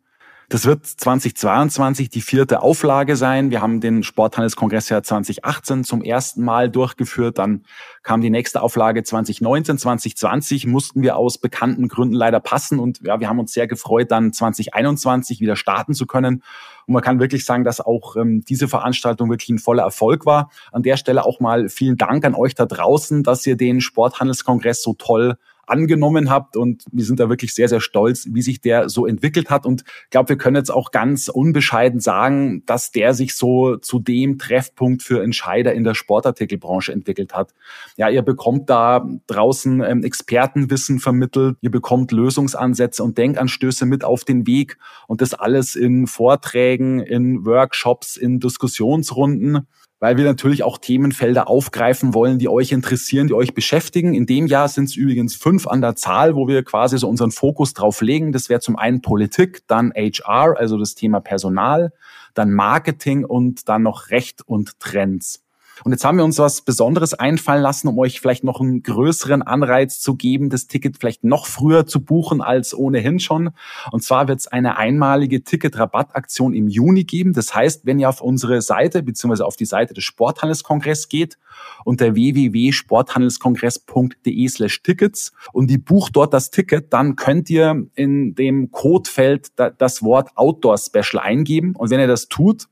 Das 0.49 0.65
wird 0.65 0.86
2022 0.86 2.10
die 2.10 2.21
vierte 2.21 2.62
Auflage 2.62 3.15
sein. 3.15 3.49
Wir 3.49 3.62
haben 3.62 3.79
den 3.79 4.03
Sporthandelskongress 4.03 4.89
ja 4.89 5.01
2018 5.01 5.84
zum 5.84 6.03
ersten 6.03 6.43
Mal 6.43 6.69
durchgeführt. 6.69 7.38
Dann 7.38 7.63
kam 8.03 8.21
die 8.21 8.29
nächste 8.29 8.62
Auflage 8.62 9.03
2019, 9.03 9.77
2020 9.77 10.67
mussten 10.67 11.01
wir 11.01 11.15
aus 11.15 11.38
bekannten 11.38 11.88
Gründen 11.88 12.15
leider 12.15 12.39
passen 12.39 12.79
und 12.79 12.99
ja, 13.01 13.19
wir 13.19 13.29
haben 13.29 13.39
uns 13.39 13.53
sehr 13.53 13.67
gefreut, 13.67 14.12
dann 14.12 14.34
2021 14.34 15.39
wieder 15.39 15.56
starten 15.56 15.93
zu 15.93 16.06
können. 16.06 16.43
Und 16.86 16.93
man 16.93 17.01
kann 17.01 17.19
wirklich 17.19 17.45
sagen, 17.45 17.63
dass 17.63 17.79
auch 17.79 18.17
ähm, 18.17 18.43
diese 18.43 18.67
Veranstaltung 18.67 19.29
wirklich 19.29 19.49
ein 19.49 19.60
voller 19.60 19.84
Erfolg 19.84 20.25
war. 20.25 20.51
An 20.71 20.84
der 20.84 20.97
Stelle 20.97 21.25
auch 21.25 21.39
mal 21.39 21.69
vielen 21.69 21.97
Dank 21.97 22.25
an 22.25 22.36
euch 22.36 22.56
da 22.56 22.65
draußen, 22.65 23.23
dass 23.23 23.47
ihr 23.47 23.56
den 23.56 23.79
Sporthandelskongress 23.79 24.84
so 24.84 24.93
toll 24.93 25.38
angenommen 25.65 26.30
habt 26.30 26.58
und 26.58 26.84
wir 26.91 27.06
sind 27.06 27.19
da 27.19 27.30
wirklich 27.30 27.54
sehr, 27.54 27.69
sehr 27.69 27.80
stolz, 27.80 28.28
wie 28.32 28.41
sich 28.41 28.62
der 28.62 28.89
so 28.89 29.06
entwickelt 29.06 29.49
hat 29.49 29.65
und 29.65 29.84
ich 30.06 30.10
glaube, 30.10 30.30
wir 30.30 30.38
können 30.38 30.58
jetzt 30.58 30.71
auch 30.71 30.91
ganz 30.91 31.30
unbescheiden 31.30 31.99
sagen, 31.99 32.63
dass 32.65 32.91
der 32.91 33.13
sich 33.13 33.36
so 33.36 33.78
zu 33.78 33.99
dem 33.99 34.38
Treffpunkt 34.38 35.04
für 35.04 35.23
Entscheider 35.23 35.73
in 35.73 35.84
der 35.84 35.93
Sportartikelbranche 35.93 36.91
entwickelt 36.91 37.34
hat. 37.34 37.54
Ja, 37.95 38.10
ihr 38.10 38.21
bekommt 38.21 38.69
da 38.69 39.08
draußen 39.28 39.82
ähm, 39.82 40.04
Expertenwissen 40.04 40.99
vermittelt, 40.99 41.58
ihr 41.62 41.71
bekommt 41.71 42.12
Lösungsansätze 42.12 43.04
und 43.04 43.17
Denkanstöße 43.17 43.86
mit 43.86 44.04
auf 44.04 44.26
den 44.26 44.45
Weg 44.45 44.78
und 45.08 45.21
das 45.21 45.34
alles 45.34 45.76
in 45.76 46.08
Vorträgen, 46.08 46.99
in 46.99 47.45
Workshops, 47.45 48.17
in 48.17 48.39
Diskussionsrunden 48.39 49.67
weil 50.04 50.18
wir 50.18 50.26
natürlich 50.26 50.63
auch 50.63 50.80
Themenfelder 50.80 51.48
aufgreifen 51.48 52.13
wollen, 52.13 52.38
die 52.38 52.50
euch 52.50 52.74
interessieren, 52.74 53.28
die 53.28 53.34
euch 53.34 53.54
beschäftigen. 53.54 54.13
In 54.13 54.26
dem 54.26 54.48
Jahr 54.48 54.68
sind 54.68 54.89
es 54.89 54.98
übrigens 54.98 55.34
fünf 55.34 55.66
an 55.66 55.80
der 55.80 55.96
Zahl, 55.96 56.36
wo 56.36 56.46
wir 56.46 56.62
quasi 56.66 56.98
so 56.98 57.08
unseren 57.08 57.32
Fokus 57.32 57.74
drauf 57.74 58.02
legen. 58.02 58.34
Das 58.34 58.50
wäre 58.50 58.60
zum 58.60 58.76
einen 58.76 59.02
Politik, 59.02 59.62
dann 59.68 59.94
HR, 59.96 60.58
also 60.60 60.78
das 60.78 60.96
Thema 60.96 61.22
Personal, 61.22 61.94
dann 62.34 62.52
Marketing 62.52 63.24
und 63.24 63.70
dann 63.70 63.84
noch 63.84 64.10
Recht 64.10 64.42
und 64.46 64.78
Trends. 64.82 65.42
Und 65.83 65.91
jetzt 65.91 66.05
haben 66.05 66.17
wir 66.17 66.25
uns 66.25 66.39
was 66.39 66.62
Besonderes 66.62 67.13
einfallen 67.13 67.62
lassen, 67.62 67.88
um 67.88 67.99
euch 67.99 68.19
vielleicht 68.19 68.43
noch 68.43 68.59
einen 68.62 68.81
größeren 68.83 69.41
Anreiz 69.41 69.99
zu 69.99 70.15
geben, 70.15 70.49
das 70.49 70.67
Ticket 70.67 70.97
vielleicht 70.99 71.23
noch 71.23 71.47
früher 71.47 71.88
zu 71.88 72.03
buchen 72.03 72.41
als 72.41 72.77
ohnehin 72.77 73.19
schon. 73.19 73.51
Und 73.91 74.03
zwar 74.03 74.27
wird 74.27 74.39
es 74.39 74.47
eine 74.47 74.77
einmalige 74.77 75.43
Ticket-Rabattaktion 75.43 76.53
im 76.53 76.67
Juni 76.67 77.05
geben. 77.05 77.33
Das 77.33 77.55
heißt, 77.55 77.86
wenn 77.86 77.99
ihr 77.99 78.09
auf 78.09 78.21
unsere 78.21 78.62
Seite 78.62 79.03
beziehungsweise 79.03 79.45
auf 79.45 79.55
die 79.55 79.65
Seite 79.65 79.93
des 79.93 80.03
Sporthandelskongress 80.03 81.07
geht, 81.09 81.38
unter 81.86 82.15
www.sporthandelskongress.de 82.15 84.47
slash 84.47 84.81
Tickets 84.83 85.33
und 85.51 85.69
die 85.69 85.77
bucht 85.77 86.15
dort 86.15 86.33
das 86.33 86.49
Ticket, 86.51 86.93
dann 86.93 87.15
könnt 87.15 87.49
ihr 87.49 87.86
in 87.95 88.36
dem 88.36 88.71
Codefeld 88.71 89.51
das 89.55 90.03
Wort 90.03 90.29
Outdoor 90.36 90.77
Special 90.77 91.21
eingeben. 91.21 91.75
Und 91.75 91.89
wenn 91.89 91.99
ihr 91.99 92.07
das 92.07 92.27
tut, 92.27 92.67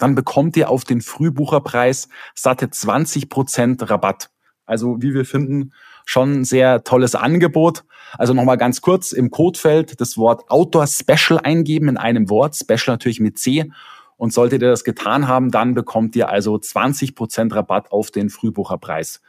dann 0.00 0.14
bekommt 0.14 0.56
ihr 0.56 0.70
auf 0.70 0.84
den 0.84 1.02
Frühbucherpreis 1.02 2.08
satte 2.34 2.70
20 2.70 3.28
Prozent 3.28 3.90
Rabatt. 3.90 4.30
Also 4.66 5.02
wie 5.02 5.14
wir 5.14 5.24
finden, 5.24 5.72
schon 6.04 6.40
ein 6.40 6.44
sehr 6.44 6.84
tolles 6.84 7.14
Angebot. 7.14 7.84
Also 8.18 8.34
nochmal 8.34 8.56
ganz 8.56 8.80
kurz 8.80 9.12
im 9.12 9.30
Codefeld 9.30 10.00
das 10.00 10.16
Wort 10.16 10.50
Outdoor 10.50 10.86
Special 10.86 11.38
eingeben 11.38 11.88
in 11.88 11.96
einem 11.96 12.30
Wort, 12.30 12.56
Special 12.56 12.94
natürlich 12.94 13.20
mit 13.20 13.38
C. 13.38 13.70
Und 14.16 14.32
solltet 14.32 14.62
ihr 14.62 14.70
das 14.70 14.84
getan 14.84 15.28
haben, 15.28 15.50
dann 15.50 15.74
bekommt 15.74 16.16
ihr 16.16 16.28
also 16.28 16.58
20 16.58 17.14
Prozent 17.14 17.54
Rabatt 17.54 17.92
auf 17.92 18.10
den 18.10 18.30
Frühbucherpreis. 18.30 19.20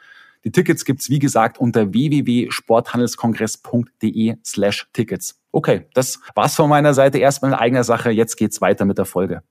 Die 0.44 0.50
Tickets 0.50 0.84
gibt's 0.84 1.08
wie 1.08 1.20
gesagt 1.20 1.58
unter 1.58 1.92
www.sporthandelskongress.de 1.92 4.36
slash 4.44 4.88
Tickets. 4.92 5.40
Okay, 5.52 5.86
das 5.94 6.18
war's 6.34 6.56
von 6.56 6.68
meiner 6.68 6.94
Seite 6.94 7.18
erstmal 7.18 7.52
in 7.52 7.56
eigener 7.56 7.84
Sache. 7.84 8.10
Jetzt 8.10 8.34
geht's 8.36 8.60
weiter 8.60 8.84
mit 8.84 8.98
der 8.98 9.04
Folge. 9.04 9.44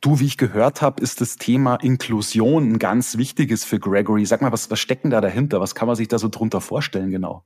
Du, 0.00 0.20
wie 0.20 0.26
ich 0.26 0.36
gehört 0.36 0.82
habe, 0.82 1.02
ist 1.02 1.20
das 1.20 1.36
Thema 1.36 1.76
Inklusion 1.76 2.72
ein 2.72 2.78
ganz 2.78 3.16
wichtiges 3.16 3.64
für 3.64 3.78
Gregory. 3.78 4.24
Sag 4.24 4.40
mal, 4.42 4.52
was, 4.52 4.70
was 4.70 4.78
steckt 4.80 5.04
denn 5.04 5.10
da 5.10 5.20
dahinter? 5.20 5.60
Was 5.60 5.74
kann 5.74 5.86
man 5.86 5.96
sich 5.96 6.08
da 6.08 6.18
so 6.18 6.28
drunter 6.28 6.60
vorstellen 6.60 7.10
genau? 7.10 7.44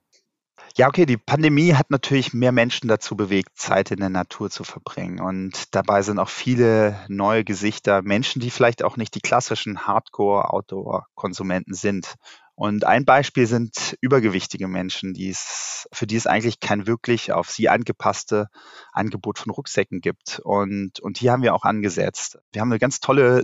Ja, 0.76 0.88
okay, 0.88 1.06
die 1.06 1.16
Pandemie 1.16 1.74
hat 1.74 1.90
natürlich 1.90 2.34
mehr 2.34 2.50
Menschen 2.50 2.88
dazu 2.88 3.14
bewegt, 3.16 3.50
Zeit 3.54 3.92
in 3.92 4.00
der 4.00 4.08
Natur 4.08 4.50
zu 4.50 4.64
verbringen. 4.64 5.20
Und 5.20 5.72
dabei 5.72 6.02
sind 6.02 6.18
auch 6.18 6.28
viele 6.28 6.98
neue 7.06 7.44
Gesichter, 7.44 8.02
Menschen, 8.02 8.40
die 8.40 8.50
vielleicht 8.50 8.82
auch 8.82 8.96
nicht 8.96 9.14
die 9.14 9.20
klassischen 9.20 9.86
Hardcore-Outdoor-Konsumenten 9.86 11.74
sind. 11.74 12.16
Und 12.56 12.84
ein 12.84 13.04
Beispiel 13.04 13.46
sind 13.46 13.96
übergewichtige 14.00 14.68
Menschen, 14.68 15.12
die 15.12 15.28
es, 15.28 15.88
für 15.92 16.06
die 16.06 16.14
es 16.14 16.28
eigentlich 16.28 16.60
kein 16.60 16.86
wirklich 16.86 17.32
auf 17.32 17.50
sie 17.50 17.68
angepasste 17.68 18.48
Angebot 18.92 19.40
von 19.40 19.50
Rucksäcken 19.50 20.00
gibt. 20.00 20.40
Und, 20.44 21.00
und 21.00 21.18
hier 21.18 21.32
haben 21.32 21.42
wir 21.42 21.54
auch 21.54 21.64
angesetzt. 21.64 22.38
Wir 22.52 22.60
haben 22.60 22.70
eine 22.70 22.78
ganz 22.78 23.00
tolle, 23.00 23.42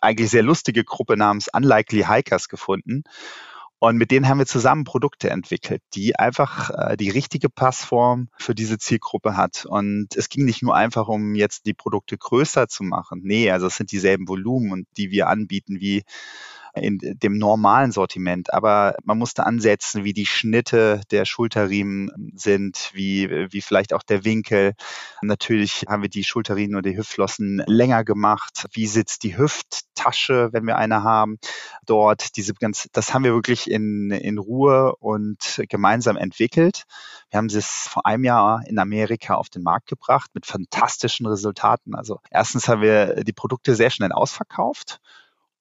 eigentlich 0.00 0.30
sehr 0.30 0.42
lustige 0.42 0.82
Gruppe 0.82 1.16
namens 1.16 1.48
Unlikely 1.52 2.04
Hikers 2.08 2.48
gefunden. 2.48 3.04
Und 3.78 3.96
mit 3.96 4.12
denen 4.12 4.28
haben 4.28 4.38
wir 4.38 4.46
zusammen 4.46 4.84
Produkte 4.84 5.30
entwickelt, 5.30 5.82
die 5.94 6.16
einfach 6.16 6.70
äh, 6.70 6.96
die 6.96 7.10
richtige 7.10 7.48
Passform 7.48 8.28
für 8.38 8.54
diese 8.54 8.78
Zielgruppe 8.78 9.36
hat. 9.36 9.66
Und 9.66 10.14
es 10.14 10.28
ging 10.28 10.44
nicht 10.44 10.62
nur 10.62 10.76
einfach 10.76 11.08
um 11.08 11.34
jetzt 11.34 11.66
die 11.66 11.74
Produkte 11.74 12.16
größer 12.16 12.68
zu 12.68 12.84
machen. 12.84 13.22
Nee, 13.24 13.50
also 13.50 13.66
es 13.66 13.76
sind 13.76 13.90
dieselben 13.90 14.28
Volumen 14.28 14.70
und 14.70 14.86
die 14.96 15.10
wir 15.10 15.28
anbieten 15.28 15.80
wie 15.80 16.04
in 16.74 16.98
dem 17.00 17.38
normalen 17.38 17.92
Sortiment. 17.92 18.52
Aber 18.52 18.96
man 19.04 19.18
musste 19.18 19.44
ansetzen, 19.44 20.04
wie 20.04 20.12
die 20.12 20.26
Schnitte 20.26 21.00
der 21.10 21.24
Schulterriemen 21.24 22.32
sind, 22.34 22.90
wie, 22.94 23.28
wie 23.52 23.60
vielleicht 23.60 23.92
auch 23.92 24.02
der 24.02 24.24
Winkel. 24.24 24.74
Natürlich 25.20 25.84
haben 25.88 26.02
wir 26.02 26.08
die 26.08 26.24
Schulterriemen 26.24 26.76
oder 26.76 26.90
die 26.90 26.96
Hüftflossen 26.96 27.62
länger 27.66 28.04
gemacht. 28.04 28.66
Wie 28.72 28.86
sitzt 28.86 29.22
die 29.22 29.36
Hüfttasche, 29.36 30.48
wenn 30.52 30.66
wir 30.66 30.76
eine 30.76 31.02
haben? 31.02 31.38
Dort, 31.84 32.36
diese 32.36 32.54
ganz, 32.54 32.88
das 32.92 33.12
haben 33.12 33.24
wir 33.24 33.34
wirklich 33.34 33.70
in, 33.70 34.10
in 34.10 34.38
Ruhe 34.38 34.96
und 34.96 35.62
gemeinsam 35.68 36.16
entwickelt. 36.16 36.84
Wir 37.30 37.38
haben 37.38 37.46
es 37.46 37.66
vor 37.88 38.06
einem 38.06 38.24
Jahr 38.24 38.62
in 38.66 38.78
Amerika 38.78 39.34
auf 39.34 39.50
den 39.50 39.62
Markt 39.62 39.88
gebracht 39.88 40.30
mit 40.34 40.46
fantastischen 40.46 41.26
Resultaten. 41.26 41.94
Also 41.94 42.20
erstens 42.30 42.68
haben 42.68 42.82
wir 42.82 43.24
die 43.24 43.32
Produkte 43.32 43.74
sehr 43.74 43.90
schnell 43.90 44.12
ausverkauft 44.12 45.00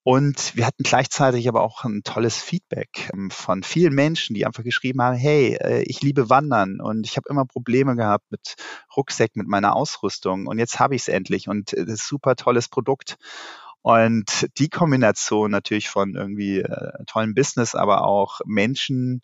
und 0.03 0.55
wir 0.55 0.65
hatten 0.65 0.83
gleichzeitig 0.83 1.47
aber 1.47 1.61
auch 1.61 1.83
ein 1.83 2.01
tolles 2.03 2.37
Feedback 2.37 3.09
ähm, 3.13 3.29
von 3.29 3.61
vielen 3.63 3.93
Menschen, 3.93 4.33
die 4.33 4.45
einfach 4.45 4.63
geschrieben 4.63 5.01
haben, 5.01 5.15
hey, 5.15 5.57
äh, 5.61 5.83
ich 5.83 6.01
liebe 6.01 6.29
Wandern 6.29 6.81
und 6.81 7.05
ich 7.05 7.17
habe 7.17 7.29
immer 7.29 7.45
Probleme 7.45 7.95
gehabt 7.95 8.25
mit 8.31 8.55
Rucksäcken, 8.95 9.41
mit 9.41 9.47
meiner 9.47 9.75
Ausrüstung 9.75 10.47
und 10.47 10.57
jetzt 10.57 10.79
habe 10.79 10.95
ich 10.95 11.03
es 11.03 11.07
endlich 11.07 11.47
und 11.47 11.73
äh, 11.73 11.85
das 11.85 12.01
ist 12.01 12.07
super 12.07 12.35
tolles 12.35 12.67
Produkt. 12.69 13.17
Und 13.83 14.47
die 14.59 14.69
Kombination 14.69 15.49
natürlich 15.49 15.89
von 15.89 16.13
irgendwie 16.13 16.59
äh, 16.59 17.03
tollen 17.07 17.33
Business, 17.33 17.73
aber 17.73 18.03
auch 18.03 18.39
Menschen, 18.45 19.23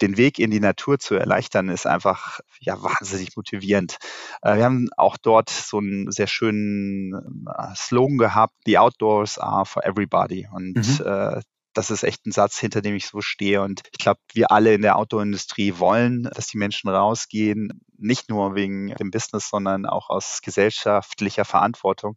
den 0.00 0.16
Weg 0.16 0.38
in 0.38 0.50
die 0.50 0.60
Natur 0.60 0.98
zu 0.98 1.14
erleichtern, 1.14 1.68
ist 1.68 1.86
einfach 1.86 2.40
ja 2.60 2.76
wahnsinnig 2.82 3.36
motivierend. 3.36 3.96
Äh, 4.42 4.56
wir 4.56 4.64
haben 4.64 4.88
auch 4.96 5.16
dort 5.16 5.50
so 5.50 5.78
einen 5.78 6.10
sehr 6.10 6.26
schönen 6.26 7.46
äh, 7.46 7.74
Slogan 7.74 8.18
gehabt: 8.18 8.54
The 8.66 8.78
Outdoors 8.78 9.38
are 9.38 9.66
for 9.66 9.84
everybody. 9.84 10.48
Und 10.52 10.76
mhm. 10.76 11.06
äh, 11.06 11.40
das 11.76 11.90
ist 11.90 12.04
echt 12.04 12.24
ein 12.26 12.32
Satz, 12.32 12.58
hinter 12.58 12.80
dem 12.80 12.94
ich 12.94 13.06
so 13.06 13.20
stehe. 13.20 13.60
Und 13.62 13.82
ich 13.92 13.98
glaube, 13.98 14.20
wir 14.32 14.50
alle 14.50 14.74
in 14.74 14.82
der 14.82 14.96
Outdoor-Industrie 14.96 15.78
wollen, 15.78 16.22
dass 16.34 16.46
die 16.46 16.56
Menschen 16.56 16.88
rausgehen, 16.88 17.82
nicht 17.98 18.30
nur 18.30 18.54
wegen 18.54 18.94
dem 18.94 19.10
Business, 19.10 19.50
sondern 19.50 19.84
auch 19.84 20.08
aus 20.08 20.40
gesellschaftlicher 20.42 21.44
Verantwortung. 21.44 22.16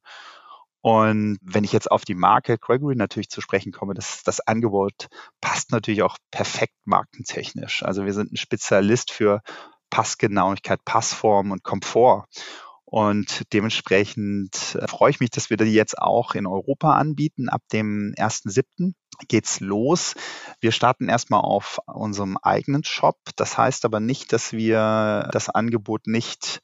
Und 0.82 1.40
wenn 1.42 1.64
ich 1.64 1.74
jetzt 1.74 1.92
auf 1.92 2.06
die 2.06 2.16
Marke 2.16 2.58
Gregory 2.58 2.96
natürlich 2.96 3.30
zu 3.30 3.42
sprechen 3.42 3.72
komme, 3.72 3.94
das, 3.94 4.24
das 4.24 4.40
Angebot 4.40 5.08
passt 5.42 5.72
natürlich 5.72 6.04
auch 6.04 6.18
perfekt 6.32 6.76
markentechnisch. 6.86 7.84
Also 7.84 8.06
wir 8.06 8.14
sind 8.14 8.32
ein 8.32 8.38
Spezialist 8.38 9.12
für 9.12 9.42
Passgenauigkeit, 9.90 10.84
Passform 10.86 11.52
und 11.52 11.64
Komfort. 11.64 12.26
Und 12.92 13.44
dementsprechend 13.54 14.76
äh, 14.76 14.88
freue 14.88 15.12
ich 15.12 15.20
mich, 15.20 15.30
dass 15.30 15.52
wir 15.52 15.58
die 15.58 15.66
jetzt 15.66 16.00
auch 16.00 16.34
in 16.34 16.48
Europa 16.48 16.94
anbieten. 16.94 17.48
Ab 17.48 17.62
dem 17.72 18.16
1.7. 18.18 18.94
geht's 19.28 19.60
los. 19.60 20.16
Wir 20.60 20.72
starten 20.72 21.08
erstmal 21.08 21.42
auf 21.42 21.80
unserem 21.86 22.38
eigenen 22.38 22.84
Shop. 22.84 23.18
Das 23.36 23.60
heißt 23.60 23.86
aber 23.86 24.00
nicht, 24.00 24.34
dass 24.34 24.54
wir 24.54 25.30
das 25.32 25.50
Angebot 25.50 26.08
nicht 26.08 26.62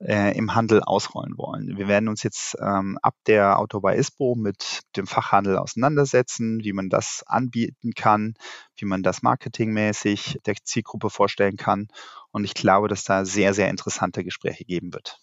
äh, 0.00 0.36
im 0.36 0.54
Handel 0.54 0.82
ausrollen 0.82 1.38
wollen. 1.38 1.76
Wir 1.76 1.88
werden 1.88 2.08
uns 2.08 2.22
jetzt 2.22 2.56
ähm, 2.60 2.98
ab 3.02 3.14
der 3.26 3.58
Auto 3.58 3.80
bei 3.80 3.96
ISPO 3.96 4.34
mit 4.34 4.82
dem 4.96 5.06
Fachhandel 5.06 5.56
auseinandersetzen, 5.56 6.62
wie 6.62 6.72
man 6.72 6.88
das 6.88 7.22
anbieten 7.26 7.92
kann, 7.94 8.34
wie 8.76 8.84
man 8.84 9.02
das 9.02 9.22
marketingmäßig 9.22 10.40
der 10.44 10.54
Zielgruppe 10.62 11.10
vorstellen 11.10 11.56
kann. 11.56 11.88
Und 12.30 12.44
ich 12.44 12.54
glaube, 12.54 12.88
dass 12.88 13.04
da 13.04 13.24
sehr, 13.24 13.54
sehr 13.54 13.70
interessante 13.70 14.24
Gespräche 14.24 14.64
geben 14.64 14.92
wird. 14.92 15.18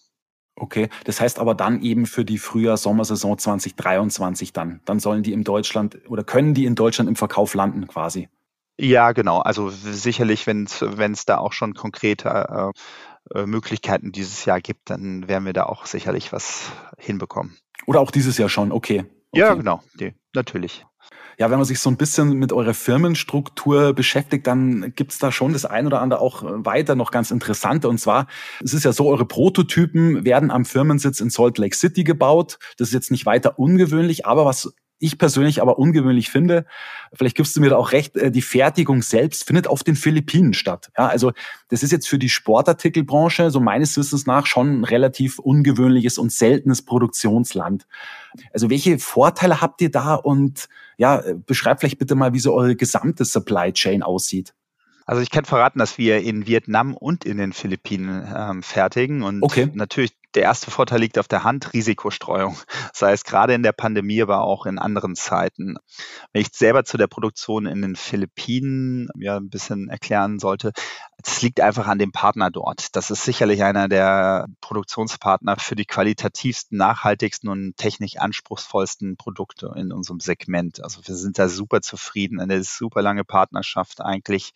Okay, 0.56 0.90
das 1.06 1.20
heißt 1.20 1.40
aber 1.40 1.56
dann 1.56 1.82
eben 1.82 2.06
für 2.06 2.26
die 2.26 2.38
Frühjahr-Sommersaison 2.38 3.38
2023 3.38 4.54
dann. 4.54 4.82
Dann 4.86 5.00
sollen 5.00 5.24
die 5.24 5.34
in 5.34 5.44
Deutschland 5.44 5.98
oder 6.08 6.24
können 6.24 6.54
die 6.54 6.66
in 6.66 6.76
Deutschland 6.76 7.10
im 7.10 7.16
Verkauf 7.16 7.56
landen 7.56 7.88
quasi. 7.88 8.30
Ja, 8.80 9.12
genau. 9.12 9.40
Also 9.40 9.70
sicherlich, 9.70 10.48
wenn 10.48 10.66
es 10.66 11.26
da 11.26 11.38
auch 11.38 11.54
schon 11.54 11.74
konkrete 11.74 12.30
äh, 12.30 12.80
äh, 13.34 13.46
Möglichkeiten 13.46 14.12
dieses 14.12 14.46
Jahr 14.46 14.62
gibt, 14.62 14.90
dann 14.90 15.28
werden 15.28 15.46
wir 15.46 15.54
da 15.54 15.64
auch 15.64 15.86
sicherlich 15.86 16.32
was 16.34 16.72
hinbekommen. 16.98 17.58
Oder 17.86 18.00
auch 18.00 18.12
dieses 18.12 18.38
Jahr 18.38 18.50
schon, 18.50 18.72
okay. 18.72 19.02
okay. 19.32 19.40
Ja, 19.40 19.54
genau, 19.54 19.82
nee, 20.00 20.16
natürlich. 20.34 20.86
Ja, 21.40 21.50
wenn 21.50 21.58
man 21.58 21.66
sich 21.66 21.80
so 21.80 21.90
ein 21.90 21.98
bisschen 21.98 22.38
mit 22.38 22.54
eurer 22.54 22.74
Firmenstruktur 22.74 23.94
beschäftigt, 23.94 24.46
dann 24.46 24.94
gibt's 24.96 25.18
da 25.18 25.32
schon 25.32 25.54
das 25.54 25.66
ein 25.66 25.88
oder 25.88 26.00
andere 26.00 26.20
auch 26.20 26.44
weiter 26.46 26.96
noch 26.96 27.12
ganz 27.12 27.32
interessante. 27.32 27.90
Und 27.90 27.98
zwar, 27.98 28.28
es 28.64 28.74
ist 28.74 28.86
ja 28.86 28.94
so, 28.94 29.08
eure 29.08 29.26
Prototypen 29.26 30.26
werden 30.26 30.52
am 30.52 30.64
Firmensitz 30.66 31.20
in 31.22 31.32
Salt 31.32 31.58
Lake 31.58 31.76
City 31.76 32.04
gebaut. 32.04 32.60
Das 32.78 32.90
ist 32.90 32.94
jetzt 32.94 33.12
nicht 33.12 33.26
weiter 33.26 33.58
ungewöhnlich, 33.58 34.26
aber 34.28 34.46
was 34.46 34.76
ich 35.04 35.18
persönlich 35.18 35.62
aber 35.62 35.78
ungewöhnlich 35.78 36.30
finde, 36.30 36.66
vielleicht 37.14 37.36
gibst 37.36 37.56
du 37.56 37.62
mir 37.62 37.70
da 37.70 37.78
auch 37.78 37.92
recht, 37.92 38.16
äh, 38.16 38.32
die 38.32 38.42
Fertigung 38.42 39.02
selbst 39.02 39.46
findet 39.46 39.68
auf 39.68 39.84
den 39.84 39.96
Philippinen 39.96 40.54
statt. 40.54 40.92
Ja, 40.98 41.08
also 41.08 41.32
das 41.70 41.84
ist 41.84 41.92
jetzt 41.92 42.08
für 42.08 42.18
die 42.18 42.30
Sportartikelbranche, 42.30 43.52
so 43.52 43.60
meines 43.60 43.98
Wissens 43.98 44.26
nach, 44.26 44.46
schon 44.46 44.80
ein 44.80 44.84
relativ 44.84 45.40
ungewöhnliches 45.40 46.18
und 46.18 46.32
seltenes 46.32 46.82
Produktionsland. 46.84 47.86
Also 48.54 48.70
welche 48.70 48.98
Vorteile 49.00 49.62
habt 49.62 49.82
ihr 49.82 49.92
da 49.92 50.16
und 50.16 50.68
ja, 50.98 51.22
beschreibt 51.46 51.82
vielleicht 51.82 51.98
bitte 51.98 52.16
mal, 52.16 52.34
wie 52.34 52.40
so 52.40 52.54
eure 52.54 52.76
gesamte 52.76 53.26
Supply 53.26 53.74
Chain 53.74 54.04
aussieht. 54.04 54.54
Also 55.06 55.22
ich 55.22 55.30
kann 55.30 55.46
verraten, 55.46 55.80
dass 55.80 55.98
wir 55.98 56.22
in 56.22 56.48
Vietnam 56.48 56.96
und 56.96 57.26
in 57.26 57.38
den 57.38 57.54
Philippinen 57.54 58.32
ähm, 58.36 58.64
fertigen 58.64 59.24
und 59.24 59.44
okay. 59.44 59.70
natürlich 59.74 60.12
der 60.36 60.44
erste 60.44 60.72
Vorteil 60.72 61.00
liegt 61.00 61.20
auf 61.20 61.28
der 61.28 61.44
Hand, 61.44 61.74
Risikostreuung. 61.74 62.58
Sei 62.94 63.12
es 63.12 63.24
gerade 63.24 63.54
in 63.54 63.64
der 63.64 63.72
Pandemie, 63.72 64.22
aber 64.22 64.42
auch 64.42 64.66
in 64.66 64.80
anderen 64.80 65.16
Zeiten. 65.16 65.76
Wenn 66.32 66.42
ich 66.42 66.50
selber 66.54 66.86
zu 66.86 66.98
der 66.98 67.08
Produktion 67.08 67.66
in 67.66 67.82
den 67.82 67.96
Philippinen 67.96 69.10
ja 69.16 69.38
ein 69.38 69.50
bisschen 69.50 69.90
erklären 69.90 70.40
sollte, 70.40 70.72
das 71.24 71.42
liegt 71.42 71.62
einfach 71.62 71.88
an 71.88 72.00
dem 72.00 72.12
Partner 72.12 72.52
dort. 72.52 72.96
Das 72.98 73.10
ist 73.10 73.24
sicherlich 73.24 73.64
einer 73.64 73.88
der 73.88 74.48
Produktionspartner 74.60 75.56
für 75.58 75.76
die 75.76 75.86
qualitativsten, 75.86 76.78
nachhaltigsten 76.78 77.50
und 77.50 77.78
technisch 77.78 78.18
anspruchsvollsten 78.18 79.16
Produkte 79.16 79.74
in 79.78 79.94
unserem 79.94 80.20
Segment. 80.20 80.84
Also 80.84 81.00
wir 81.06 81.16
sind 81.16 81.40
da 81.40 81.48
super 81.48 81.82
zufrieden, 81.82 82.42
eine 82.42 82.62
super 82.64 83.02
lange 83.02 83.24
Partnerschaft 83.24 84.02
eigentlich 84.02 84.52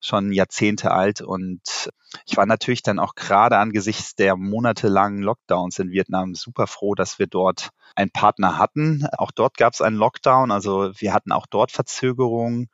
schon 0.00 0.32
Jahrzehnte 0.32 0.92
alt 0.92 1.20
und 1.20 1.90
ich 2.26 2.36
war 2.36 2.46
natürlich 2.46 2.82
dann 2.82 3.00
auch 3.00 3.16
gerade 3.16 3.58
angesichts 3.58 4.14
der 4.14 4.36
monatelangen 4.36 5.22
Lockdowns 5.22 5.80
in 5.80 5.90
Vietnam 5.90 6.36
super 6.36 6.68
froh, 6.68 6.94
dass 6.94 7.18
wir 7.18 7.26
dort 7.26 7.70
einen 7.96 8.10
Partner 8.10 8.56
hatten. 8.56 9.06
Auch 9.18 9.32
dort 9.32 9.56
gab 9.56 9.72
es 9.72 9.80
einen 9.80 9.96
Lockdown, 9.96 10.52
also 10.52 10.92
wir 10.94 11.12
hatten 11.12 11.32
auch 11.32 11.46
dort 11.46 11.72
Verzögerungen 11.72 12.68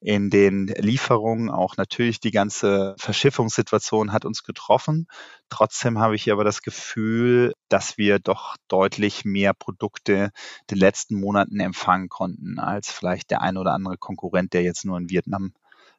in 0.00 0.30
den 0.30 0.66
Lieferungen. 0.66 1.50
Auch 1.50 1.76
natürlich 1.76 2.20
die 2.20 2.30
ganze 2.30 2.94
Verschiffungssituation 2.98 4.12
hat 4.12 4.24
uns 4.24 4.42
getroffen. 4.42 5.06
Trotzdem 5.50 5.98
habe 5.98 6.16
ich 6.16 6.32
aber 6.32 6.44
das 6.44 6.62
Gefühl, 6.62 7.52
dass 7.68 7.98
wir 7.98 8.18
doch 8.18 8.56
deutlich 8.68 9.24
mehr 9.24 9.52
Produkte 9.52 10.30
den 10.70 10.78
letzten 10.78 11.16
Monaten 11.16 11.60
empfangen 11.60 12.08
konnten 12.08 12.58
als 12.58 12.90
vielleicht 12.90 13.30
der 13.30 13.42
ein 13.42 13.56
oder 13.56 13.72
andere 13.74 13.98
Konkurrent, 13.98 14.52
der 14.52 14.62
jetzt 14.62 14.84
nur 14.84 14.98
in 14.98 15.10
Vietnam 15.10 15.52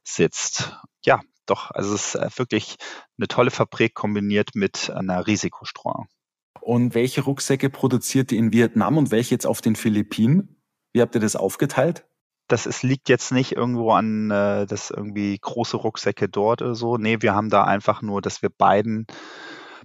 sitzt. 0.04 0.78
Ja, 1.06 1.22
doch, 1.46 1.72
also 1.72 1.94
es 1.94 2.16
ist 2.16 2.16
äh, 2.16 2.30
wirklich 2.38 2.78
eine 3.18 3.28
tolle 3.28 3.52
Fabrik 3.52 3.94
kombiniert 3.94 4.52
mit 4.56 4.90
einer 4.90 5.28
Risikostreuung. 5.28 6.08
Und 6.60 6.94
welche 6.94 7.22
Rucksäcke 7.22 7.70
produziert 7.70 8.32
ihr 8.32 8.40
in 8.40 8.54
Vietnam 8.54 8.98
und 8.98 9.12
welche 9.12 9.36
jetzt 9.36 9.48
auf 9.48 9.62
den 9.62 9.76
Philippinen? 9.76 10.62
Wie 10.94 11.02
habt 11.02 11.16
ihr 11.16 11.22
das 11.22 11.36
aufgeteilt? 11.36 12.06
Das 12.52 12.66
ist, 12.66 12.84
liegt 12.84 13.08
jetzt 13.08 13.32
nicht 13.32 13.54
irgendwo 13.54 13.92
an, 13.92 14.30
äh, 14.30 14.66
das 14.66 14.92
irgendwie 14.92 15.38
große 15.40 15.78
Rucksäcke 15.78 16.28
dort 16.28 16.62
oder 16.62 16.76
so. 16.76 16.98
Nee, 16.98 17.18
wir 17.22 17.34
haben 17.34 17.50
da 17.50 17.64
einfach 17.64 18.02
nur, 18.02 18.22
dass 18.22 18.42
wir 18.42 18.50
beiden 18.50 19.08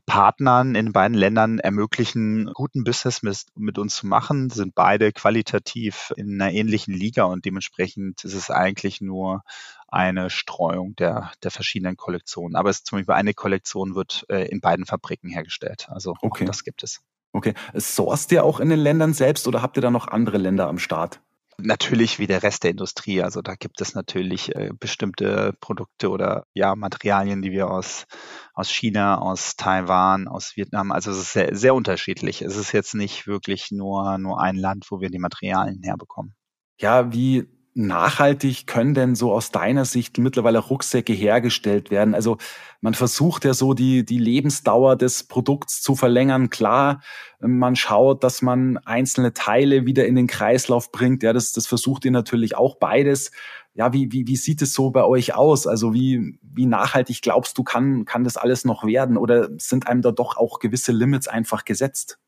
Partnern 0.06 0.76
in 0.76 0.92
beiden 0.92 1.16
Ländern 1.16 1.58
ermöglichen, 1.58 2.50
guten 2.54 2.84
Business 2.84 3.22
mit, 3.22 3.38
mit 3.56 3.78
uns 3.78 3.96
zu 3.96 4.06
machen, 4.06 4.50
sind 4.50 4.74
beide 4.74 5.12
qualitativ 5.12 6.12
in 6.16 6.40
einer 6.40 6.52
ähnlichen 6.52 6.94
Liga 6.94 7.24
und 7.24 7.44
dementsprechend 7.44 8.24
ist 8.24 8.34
es 8.34 8.50
eigentlich 8.50 9.00
nur 9.00 9.42
eine 9.88 10.30
Streuung 10.30 10.94
der, 10.96 11.32
der 11.42 11.50
verschiedenen 11.50 11.96
Kollektionen. 11.96 12.56
Aber 12.56 12.70
es 12.70 12.84
zum 12.84 12.98
Beispiel 12.98 13.14
eine 13.14 13.34
Kollektion 13.34 13.94
wird 13.94 14.24
äh, 14.28 14.46
in 14.46 14.60
beiden 14.60 14.86
Fabriken 14.86 15.28
hergestellt. 15.28 15.88
Also 15.90 16.14
okay. 16.20 16.44
das 16.44 16.62
gibt 16.62 16.82
es. 16.82 17.00
Okay. 17.32 17.54
Sourced 17.74 18.32
ihr 18.32 18.44
auch 18.44 18.60
in 18.60 18.70
den 18.70 18.78
Ländern 18.78 19.12
selbst 19.12 19.46
oder 19.46 19.60
habt 19.60 19.76
ihr 19.76 19.82
da 19.82 19.90
noch 19.90 20.08
andere 20.08 20.38
Länder 20.38 20.68
am 20.68 20.78
Start? 20.78 21.20
Natürlich 21.58 22.18
wie 22.18 22.26
der 22.26 22.42
Rest 22.42 22.64
der 22.64 22.70
Industrie. 22.70 23.22
Also 23.22 23.40
da 23.40 23.54
gibt 23.54 23.80
es 23.80 23.94
natürlich 23.94 24.54
äh, 24.54 24.70
bestimmte 24.78 25.54
Produkte 25.60 26.10
oder 26.10 26.44
ja, 26.52 26.74
Materialien, 26.76 27.40
die 27.40 27.50
wir 27.50 27.70
aus, 27.70 28.04
aus 28.52 28.70
China, 28.70 29.18
aus 29.18 29.56
Taiwan, 29.56 30.28
aus 30.28 30.56
Vietnam, 30.56 30.92
also 30.92 31.10
es 31.10 31.18
ist 31.18 31.32
sehr, 31.32 31.56
sehr 31.56 31.74
unterschiedlich. 31.74 32.42
Es 32.42 32.56
ist 32.56 32.72
jetzt 32.72 32.94
nicht 32.94 33.26
wirklich 33.26 33.70
nur, 33.70 34.18
nur 34.18 34.40
ein 34.40 34.56
Land, 34.56 34.86
wo 34.90 35.00
wir 35.00 35.08
die 35.08 35.18
Materialien 35.18 35.82
herbekommen. 35.82 36.34
Ja, 36.78 37.10
wie 37.12 37.48
nachhaltig 37.76 38.66
können 38.66 38.94
denn 38.94 39.14
so 39.14 39.32
aus 39.32 39.50
deiner 39.50 39.84
Sicht 39.84 40.18
mittlerweile 40.18 40.58
Rucksäcke 40.58 41.12
hergestellt 41.12 41.90
werden? 41.90 42.14
Also 42.14 42.38
man 42.80 42.94
versucht 42.94 43.44
ja 43.44 43.54
so 43.54 43.74
die, 43.74 44.04
die 44.04 44.18
Lebensdauer 44.18 44.96
des 44.96 45.24
Produkts 45.24 45.82
zu 45.82 45.94
verlängern. 45.94 46.50
Klar, 46.50 47.02
man 47.40 47.76
schaut, 47.76 48.24
dass 48.24 48.42
man 48.42 48.78
einzelne 48.78 49.32
Teile 49.32 49.86
wieder 49.86 50.06
in 50.06 50.16
den 50.16 50.26
Kreislauf 50.26 50.90
bringt. 50.90 51.22
Ja, 51.22 51.32
das, 51.32 51.52
das 51.52 51.66
versucht 51.66 52.04
ihr 52.04 52.10
natürlich 52.10 52.56
auch 52.56 52.76
beides. 52.76 53.30
Ja, 53.74 53.92
wie, 53.92 54.10
wie, 54.10 54.26
wie 54.26 54.36
sieht 54.36 54.62
es 54.62 54.72
so 54.72 54.90
bei 54.90 55.04
euch 55.04 55.34
aus? 55.34 55.66
Also 55.66 55.92
wie, 55.92 56.38
wie 56.42 56.66
nachhaltig 56.66 57.20
glaubst 57.20 57.58
du, 57.58 57.62
kann, 57.62 58.06
kann 58.06 58.24
das 58.24 58.38
alles 58.38 58.64
noch 58.64 58.84
werden? 58.86 59.18
Oder 59.18 59.50
sind 59.58 59.86
einem 59.86 60.00
da 60.00 60.12
doch 60.12 60.38
auch 60.38 60.60
gewisse 60.60 60.92
Limits 60.92 61.28
einfach 61.28 61.64
gesetzt? 61.64 62.18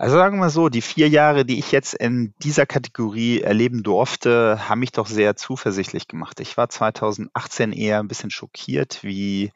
Also 0.00 0.16
sagen 0.16 0.36
wir 0.36 0.40
mal 0.40 0.48
so, 0.48 0.70
die 0.70 0.80
vier 0.80 1.10
Jahre, 1.10 1.44
die 1.44 1.58
ich 1.58 1.72
jetzt 1.72 1.92
in 1.92 2.32
dieser 2.42 2.64
Kategorie 2.64 3.42
erleben 3.42 3.82
durfte, 3.82 4.66
haben 4.66 4.78
mich 4.80 4.92
doch 4.92 5.06
sehr 5.06 5.36
zuversichtlich 5.36 6.08
gemacht. 6.08 6.40
Ich 6.40 6.56
war 6.56 6.70
2018 6.70 7.72
eher 7.72 7.98
ein 7.98 8.08
bisschen 8.08 8.30
schockiert, 8.30 9.04
wie 9.04 9.52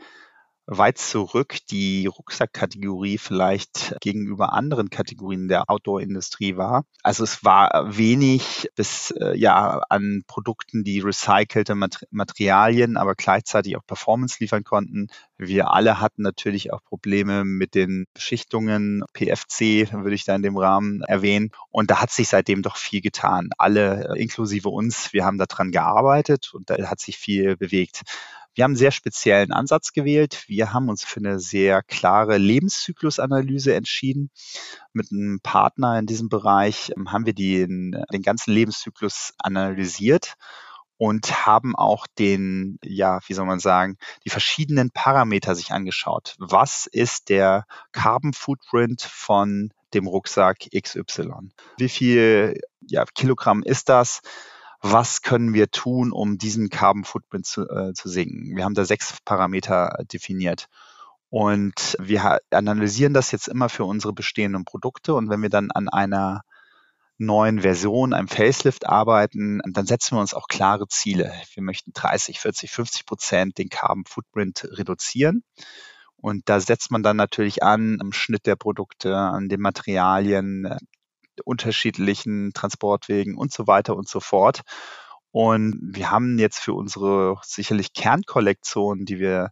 weit 0.66 0.98
zurück 0.98 1.58
die 1.70 2.06
Rucksackkategorie 2.06 3.18
vielleicht 3.18 3.96
gegenüber 4.00 4.52
anderen 4.54 4.90
Kategorien 4.90 5.48
der 5.48 5.68
Outdoor-Industrie 5.68 6.56
war. 6.56 6.84
Also 7.02 7.24
es 7.24 7.44
war 7.44 7.96
wenig 7.96 8.70
bis 8.74 9.10
äh, 9.10 9.36
ja 9.36 9.82
an 9.90 10.22
Produkten, 10.26 10.84
die 10.84 11.00
recycelte 11.00 11.74
Materialien, 12.10 12.96
aber 12.96 13.14
gleichzeitig 13.14 13.76
auch 13.76 13.86
Performance 13.86 14.36
liefern 14.40 14.64
konnten. 14.64 15.08
Wir 15.36 15.70
alle 15.70 16.00
hatten 16.00 16.22
natürlich 16.22 16.72
auch 16.72 16.82
Probleme 16.82 17.44
mit 17.44 17.74
den 17.74 18.06
Beschichtungen, 18.14 19.04
PFC 19.12 19.92
würde 19.92 20.14
ich 20.14 20.24
da 20.24 20.34
in 20.34 20.42
dem 20.42 20.56
Rahmen 20.56 21.02
erwähnen. 21.02 21.50
Und 21.70 21.90
da 21.90 22.00
hat 22.00 22.10
sich 22.10 22.28
seitdem 22.28 22.62
doch 22.62 22.76
viel 22.76 23.00
getan. 23.00 23.50
Alle, 23.58 24.14
äh, 24.14 24.22
inklusive 24.22 24.68
uns, 24.68 25.12
wir 25.12 25.24
haben 25.24 25.38
daran 25.38 25.72
gearbeitet 25.72 26.52
und 26.54 26.70
da 26.70 26.76
hat 26.88 27.00
sich 27.00 27.18
viel 27.18 27.56
bewegt. 27.56 28.02
Wir 28.54 28.64
haben 28.64 28.70
einen 28.70 28.76
sehr 28.76 28.92
speziellen 28.92 29.52
Ansatz 29.52 29.92
gewählt. 29.92 30.44
Wir 30.46 30.72
haben 30.72 30.88
uns 30.88 31.04
für 31.04 31.20
eine 31.20 31.40
sehr 31.40 31.82
klare 31.82 32.38
Lebenszyklusanalyse 32.38 33.74
entschieden. 33.74 34.30
Mit 34.92 35.10
einem 35.10 35.40
Partner 35.42 35.98
in 35.98 36.06
diesem 36.06 36.28
Bereich 36.28 36.92
ähm, 36.96 37.10
haben 37.10 37.26
wir 37.26 37.34
den, 37.34 38.04
den 38.12 38.22
ganzen 38.22 38.52
Lebenszyklus 38.52 39.32
analysiert 39.38 40.34
und 40.96 41.46
haben 41.46 41.74
auch 41.74 42.06
den, 42.18 42.78
ja, 42.84 43.18
wie 43.26 43.34
soll 43.34 43.46
man 43.46 43.58
sagen, 43.58 43.96
die 44.24 44.30
verschiedenen 44.30 44.90
Parameter 44.90 45.56
sich 45.56 45.72
angeschaut. 45.72 46.36
Was 46.38 46.86
ist 46.86 47.28
der 47.28 47.66
Carbon 47.90 48.32
Footprint 48.32 49.02
von 49.02 49.72
dem 49.92 50.06
Rucksack 50.06 50.68
XY? 50.70 51.50
Wie 51.78 51.88
viel 51.88 52.60
ja, 52.80 53.04
Kilogramm 53.14 53.62
ist 53.64 53.88
das? 53.88 54.20
Was 54.86 55.22
können 55.22 55.54
wir 55.54 55.70
tun, 55.70 56.12
um 56.12 56.36
diesen 56.36 56.68
Carbon 56.68 57.04
Footprint 57.04 57.46
zu, 57.46 57.62
äh, 57.62 57.94
zu 57.94 58.10
senken. 58.10 58.54
Wir 58.54 58.64
haben 58.64 58.74
da 58.74 58.84
sechs 58.84 59.16
Parameter 59.24 60.04
definiert. 60.12 60.66
Und 61.30 61.96
wir 61.98 62.38
analysieren 62.50 63.14
das 63.14 63.32
jetzt 63.32 63.48
immer 63.48 63.70
für 63.70 63.84
unsere 63.84 64.12
bestehenden 64.12 64.66
Produkte. 64.66 65.14
Und 65.14 65.30
wenn 65.30 65.40
wir 65.40 65.48
dann 65.48 65.70
an 65.70 65.88
einer 65.88 66.42
neuen 67.16 67.62
Version, 67.62 68.12
einem 68.12 68.28
Facelift 68.28 68.86
arbeiten, 68.86 69.62
dann 69.66 69.86
setzen 69.86 70.16
wir 70.16 70.20
uns 70.20 70.34
auch 70.34 70.48
klare 70.48 70.86
Ziele. 70.86 71.32
Wir 71.54 71.62
möchten 71.62 71.92
30, 71.94 72.38
40, 72.38 72.70
50 72.70 73.06
Prozent 73.06 73.56
den 73.56 73.70
Carbon 73.70 74.04
Footprint 74.06 74.68
reduzieren. 74.70 75.44
Und 76.16 76.50
da 76.50 76.60
setzt 76.60 76.90
man 76.90 77.02
dann 77.02 77.16
natürlich 77.16 77.62
an 77.62 78.02
am 78.02 78.12
Schnitt 78.12 78.44
der 78.44 78.56
Produkte, 78.56 79.16
an 79.16 79.48
den 79.48 79.62
Materialien, 79.62 80.76
unterschiedlichen 81.44 82.52
Transportwegen 82.52 83.36
und 83.36 83.52
so 83.52 83.66
weiter 83.66 83.96
und 83.96 84.08
so 84.08 84.20
fort. 84.20 84.62
Und 85.30 85.80
wir 85.82 86.10
haben 86.10 86.38
jetzt 86.38 86.60
für 86.60 86.74
unsere 86.74 87.36
sicherlich 87.42 87.92
Kernkollektion, 87.92 89.04
die 89.04 89.18
wir 89.18 89.50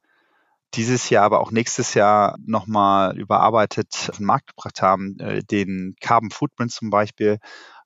dieses 0.75 1.11
Jahr, 1.11 1.25
aber 1.25 1.41
auch 1.41 1.51
nächstes 1.51 1.95
Jahr 1.95 2.39
nochmal 2.47 3.19
überarbeitet 3.19 4.09
auf 4.09 4.17
den 4.17 4.27
Markt 4.27 4.49
gebracht 4.49 4.81
haben, 4.81 5.19
äh, 5.19 5.43
den 5.43 5.97
Carbon 6.01 6.31
Footprint 6.31 6.73
zum 6.73 6.91
Beispiel 6.91 7.39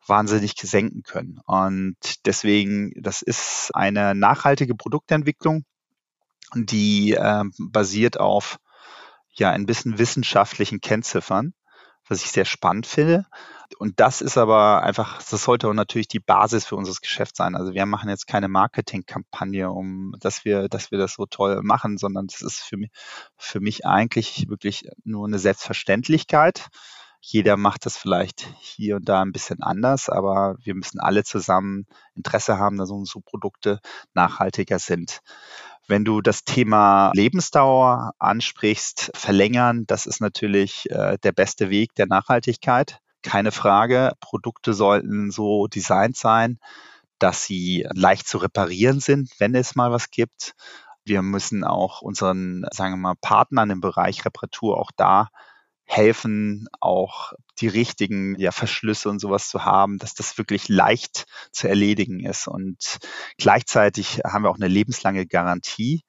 wahnsinnig 0.07 0.55
senken 0.57 1.03
können. 1.03 1.41
Und 1.47 1.97
deswegen, 2.27 2.93
das 3.01 3.23
ist 3.23 3.71
eine 3.75 4.15
nachhaltige 4.15 4.75
Produktentwicklung, 4.75 5.65
die 6.55 7.15
äh, 7.15 7.45
basiert 7.59 8.21
auf 8.21 8.59
ja 9.33 9.51
ein 9.51 9.67
bisschen 9.67 9.99
wissenschaftlichen 9.99 10.81
Kennziffern, 10.81 11.55
was 12.09 12.23
ich 12.23 12.31
sehr 12.31 12.45
spannend 12.45 12.87
finde. 12.87 13.27
Und 13.79 13.99
das 14.01 14.21
ist 14.21 14.39
aber 14.39 14.83
einfach, 14.83 15.19
das 15.19 15.43
sollte 15.43 15.73
natürlich 15.75 16.09
die 16.09 16.21
Basis 16.21 16.67
für 16.67 16.77
unser 16.77 16.95
Geschäft 17.01 17.37
sein. 17.37 17.57
Also 17.57 17.75
wir 17.75 17.85
machen 17.87 18.09
jetzt 18.09 18.27
keine 18.27 18.49
Marketingkampagne, 18.49 19.71
um, 19.71 20.15
dass 20.21 20.45
wir, 20.45 20.69
dass 20.69 20.91
wir 20.91 20.99
das 20.99 21.15
so 21.15 21.27
toll 21.27 21.61
machen, 21.63 21.99
sondern 21.99 22.29
das 22.29 22.43
ist 22.43 22.61
für 22.61 22.77
mich, 22.77 22.91
für 23.37 23.61
mich 23.61 23.85
eigentlich 23.85 24.49
wirklich 24.49 24.89
nur 25.05 25.27
eine 25.27 25.39
Selbstverständlichkeit. 25.39 26.69
Jeder 27.21 27.57
macht 27.57 27.87
das 27.87 27.97
vielleicht 27.97 28.47
hier 28.61 28.97
und 28.97 29.09
da 29.09 29.21
ein 29.21 29.33
bisschen 29.33 29.61
anders, 29.63 30.09
aber 30.09 30.57
wir 30.63 30.77
müssen 30.77 31.01
alle 31.01 31.25
zusammen 31.25 31.87
Interesse 32.15 32.59
haben, 32.59 32.77
dass 32.77 32.91
unsere 32.91 33.21
Produkte 33.21 33.81
nachhaltiger 34.15 34.79
sind. 34.79 35.23
Wenn 35.89 36.05
du 36.05 36.21
das 36.21 36.45
Thema 36.45 37.13
Lebensdauer 37.15 38.13
ansprichst, 38.19 39.13
verlängern, 39.15 39.85
das 39.87 40.07
ist 40.07 40.21
natürlich 40.21 40.91
äh, 40.91 41.17
der 41.23 41.33
beste 41.33 41.71
Weg 41.71 41.95
der 41.95 42.07
Nachhaltigkeit. 42.07 43.01
Keine 43.23 43.53
Frage. 43.53 44.13
Produkte 44.21 44.75
sollten 44.75 45.31
so 45.31 45.67
designt 45.69 46.17
sein, 46.17 46.59
dass 47.19 47.45
sie 47.45 47.87
leicht 47.95 48.27
zu 48.27 48.39
reparieren 48.39 49.01
sind, 49.01 49.31
wenn 49.39 49.55
es 49.55 49.77
mal 49.77 49.91
was 49.91 50.11
gibt. 50.11 50.55
Wir 51.05 51.23
müssen 51.23 51.63
auch 51.63 52.03
unseren, 52.03 52.67
sagen 52.73 52.95
wir 52.95 52.99
mal, 52.99 53.15
Partnern 53.21 53.71
im 53.71 53.81
Bereich 53.81 54.25
Reparatur 54.25 54.79
auch 54.79 54.91
da 54.97 55.29
helfen, 55.87 56.69
auch 56.81 57.33
die 57.61 57.69
richtigen 57.69 58.39
ja, 58.39 58.51
Verschlüsse 58.51 59.09
und 59.09 59.21
sowas 59.21 59.49
zu 59.49 59.65
haben, 59.65 59.99
dass 59.99 60.15
das 60.15 60.37
wirklich 60.37 60.69
leicht 60.69 61.27
zu 61.53 61.69
erledigen 61.69 62.21
ist. 62.21 62.49
Und 62.49 62.99
gleichzeitig 63.39 64.21
haben 64.25 64.43
wir 64.45 64.51
auch 64.51 64.57
eine 64.57 64.69
lebenslange 64.69 65.27
Garantie. 65.27 66.03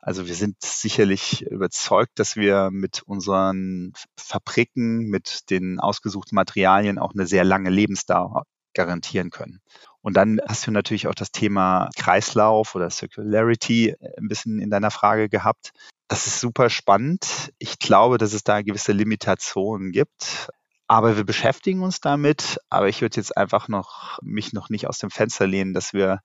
Also 0.00 0.26
wir 0.26 0.34
sind 0.34 0.56
sicherlich 0.62 1.42
überzeugt, 1.46 2.18
dass 2.18 2.36
wir 2.36 2.70
mit 2.70 3.02
unseren 3.02 3.94
Fabriken, 4.18 5.06
mit 5.06 5.48
den 5.48 5.80
ausgesuchten 5.80 6.34
Materialien 6.34 6.98
auch 6.98 7.14
eine 7.14 7.26
sehr 7.26 7.44
lange 7.44 7.70
Lebensdauer 7.70 8.44
garantieren 8.74 9.30
können. 9.30 9.60
Und 10.04 10.18
dann 10.18 10.38
hast 10.46 10.66
du 10.66 10.70
natürlich 10.70 11.08
auch 11.08 11.14
das 11.14 11.32
Thema 11.32 11.88
Kreislauf 11.96 12.74
oder 12.74 12.90
Circularity 12.90 13.96
ein 14.18 14.28
bisschen 14.28 14.60
in 14.60 14.68
deiner 14.68 14.90
Frage 14.90 15.30
gehabt. 15.30 15.70
Das 16.08 16.26
ist 16.26 16.40
super 16.40 16.68
spannend. 16.68 17.52
Ich 17.58 17.78
glaube, 17.78 18.18
dass 18.18 18.34
es 18.34 18.44
da 18.44 18.60
gewisse 18.60 18.92
Limitationen 18.92 19.92
gibt. 19.92 20.50
Aber 20.88 21.16
wir 21.16 21.24
beschäftigen 21.24 21.82
uns 21.82 22.00
damit. 22.00 22.58
Aber 22.68 22.90
ich 22.90 23.00
würde 23.00 23.16
jetzt 23.16 23.34
einfach 23.34 23.68
noch 23.68 24.18
mich 24.20 24.52
noch 24.52 24.68
nicht 24.68 24.86
aus 24.88 24.98
dem 24.98 25.08
Fenster 25.08 25.46
lehnen, 25.46 25.72
dass 25.72 25.94
wir 25.94 26.20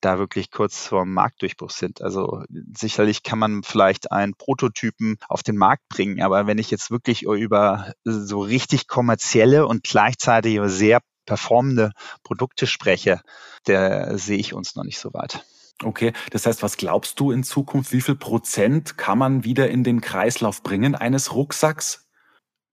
da 0.00 0.18
wirklich 0.18 0.50
kurz 0.50 0.86
vor 0.86 1.02
dem 1.02 1.12
Marktdurchbruch 1.12 1.68
sind. 1.68 2.00
Also 2.00 2.42
sicherlich 2.74 3.22
kann 3.22 3.38
man 3.38 3.62
vielleicht 3.62 4.12
einen 4.12 4.32
Prototypen 4.32 5.18
auf 5.28 5.42
den 5.42 5.58
Markt 5.58 5.86
bringen, 5.90 6.22
aber 6.22 6.46
wenn 6.46 6.56
ich 6.56 6.70
jetzt 6.70 6.90
wirklich 6.90 7.24
über 7.24 7.92
so 8.04 8.40
richtig 8.40 8.88
kommerzielle 8.88 9.66
und 9.66 9.82
gleichzeitig 9.84 10.58
sehr 10.64 11.00
performende 11.30 11.92
Produkte 12.24 12.66
spreche, 12.66 13.20
da 13.64 14.18
sehe 14.18 14.36
ich 14.36 14.52
uns 14.52 14.74
noch 14.74 14.82
nicht 14.82 14.98
so 14.98 15.14
weit. 15.14 15.44
Okay, 15.84 16.12
das 16.30 16.44
heißt, 16.44 16.60
was 16.64 16.76
glaubst 16.76 17.20
du 17.20 17.30
in 17.30 17.44
Zukunft, 17.44 17.92
wie 17.92 18.00
viel 18.00 18.16
Prozent 18.16 18.98
kann 18.98 19.16
man 19.16 19.44
wieder 19.44 19.70
in 19.70 19.84
den 19.84 20.00
Kreislauf 20.00 20.64
bringen 20.64 20.96
eines 20.96 21.32
Rucksacks? 21.32 22.08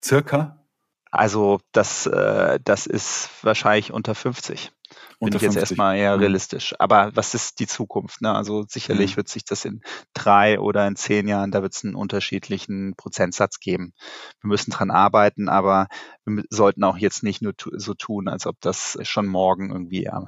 Circa? 0.03 0.65
Also 1.11 1.59
das, 1.71 2.07
äh, 2.07 2.59
das 2.63 2.87
ist 2.87 3.29
wahrscheinlich 3.43 3.93
unter 3.93 4.15
50. 4.15 4.71
Bin 5.19 5.29
ich 5.29 5.41
jetzt 5.41 5.53
50. 5.53 5.61
erstmal 5.61 5.97
eher 5.97 6.15
mhm. 6.15 6.21
realistisch. 6.21 6.75
Aber 6.77 7.15
was 7.15 7.33
ist 7.33 7.59
die 7.59 7.65
Zukunft? 7.65 8.21
Ne? 8.21 8.33
Also 8.33 8.65
sicherlich 8.67 9.13
mhm. 9.13 9.17
wird 9.17 9.29
sich 9.29 9.45
das 9.45 9.65
in 9.65 9.81
drei 10.13 10.59
oder 10.59 10.87
in 10.87 10.95
zehn 10.95 11.27
Jahren, 11.27 11.51
da 11.51 11.63
wird 11.63 11.73
es 11.73 11.83
einen 11.83 11.95
unterschiedlichen 11.95 12.95
Prozentsatz 12.95 13.59
geben. 13.59 13.93
Wir 14.41 14.49
müssen 14.49 14.71
dran 14.71 14.91
arbeiten, 14.91 15.49
aber 15.49 15.87
wir 16.25 16.43
sollten 16.49 16.83
auch 16.83 16.97
jetzt 16.97 17.23
nicht 17.23 17.41
nur 17.41 17.53
so 17.57 17.95
tun, 17.95 18.27
als 18.27 18.45
ob 18.45 18.57
das 18.61 18.97
schon 19.01 19.25
morgen 19.25 19.71
irgendwie 19.71 20.05
äh, 20.05 20.21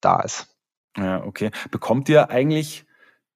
da 0.00 0.20
ist. 0.20 0.46
Ja, 0.96 1.24
okay. 1.24 1.50
Bekommt 1.70 2.08
ihr 2.08 2.30
eigentlich 2.30 2.86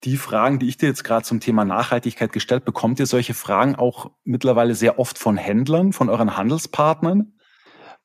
die 0.05 0.17
Fragen, 0.17 0.59
die 0.59 0.69
ich 0.69 0.77
dir 0.77 0.89
jetzt 0.89 1.05
gerade 1.05 1.25
zum 1.25 1.41
Thema 1.41 1.65
Nachhaltigkeit 1.65 2.33
gestellt, 2.33 2.65
bekommt 2.65 2.99
ihr 2.99 3.07
solche 3.07 3.35
Fragen 3.35 3.77
auch 3.77 4.11
mittlerweile 4.25 4.75
sehr 4.75 4.99
oft 4.99 5.19
von 5.19 5.37
Händlern, 5.37 5.93
von 5.93 6.09
euren 6.09 6.37
Handelspartnern? 6.37 7.35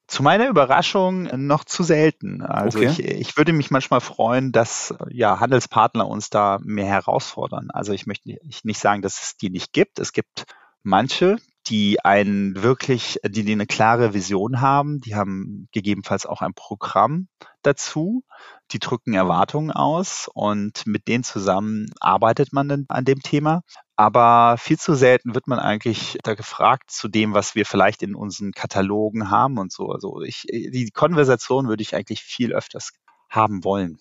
Zu 0.08 0.24
meiner 0.24 0.48
Überraschung 0.48 1.24
noch 1.48 1.65
zu 1.65 1.84
selten. 1.84 2.41
Also 2.41 2.80
okay. 2.80 2.88
ich, 2.88 3.00
ich 3.00 3.38
würde 3.38 3.52
mich 3.52 3.72
manchmal 3.72 4.00
freuen, 4.00 4.54
dass 4.54 4.96
ja 5.10 5.39
Handelspartner 5.39 6.08
uns 6.08 6.30
da 6.30 6.60
mehr 6.63 6.86
herausfordern. 6.86 7.70
Also 7.72 7.91
ich 7.91 8.08
möchte 8.08 8.38
nicht 8.63 8.80
sagen, 8.80 9.02
dass 9.02 9.22
es 9.22 9.38
die 9.38 9.50
nicht 9.50 9.74
gibt. 9.74 10.00
Es 10.00 10.13
gibt 10.13 10.46
manche, 10.82 11.38
die 11.67 12.04
einen 12.04 12.63
wirklich, 12.63 13.20
die, 13.28 13.43
die 13.43 13.52
eine 13.52 13.67
klare 13.67 14.13
Vision 14.13 14.62
haben, 14.62 15.02
die 15.02 15.15
haben 15.15 15.67
gegebenenfalls 15.74 16.26
auch 16.26 16.41
ein 16.41 16.54
Programm 16.54 17.28
dazu, 17.62 18.24
die 18.72 18.80
drücken 18.80 19.13
Erwartungen 19.13 19.72
aus 19.72 20.30
und 20.34 20.88
mit 20.88 21.08
denen 21.08 21.26
zusammen 21.26 21.91
arbeitet 22.00 22.54
man 22.54 22.70
dann 22.70 22.86
an 22.88 23.06
dem 23.06 23.20
Thema. 23.20 23.63
Aber 23.99 24.57
viel 24.60 24.77
zu 24.77 24.93
selten 24.93 25.33
wird 25.33 25.47
man 25.47 25.57
eigentlich 25.57 26.19
da 26.23 26.36
gefragt 26.36 26.91
zu 26.91 27.07
dem, 27.07 27.33
was 27.33 27.55
wir 27.55 27.65
vielleicht 27.65 28.03
in 28.03 28.13
unseren 28.13 28.51
Katalogen 28.51 29.31
haben 29.31 29.57
und 29.57 29.71
so. 29.71 29.89
Also 29.89 30.21
ich, 30.21 30.45
die 30.51 30.91
Konversation 30.91 31.67
würde 31.67 31.81
ich 31.81 31.95
eigentlich 31.95 32.21
viel 32.21 32.53
öfters 32.53 32.93
haben 33.27 33.63
wollen. 33.63 33.97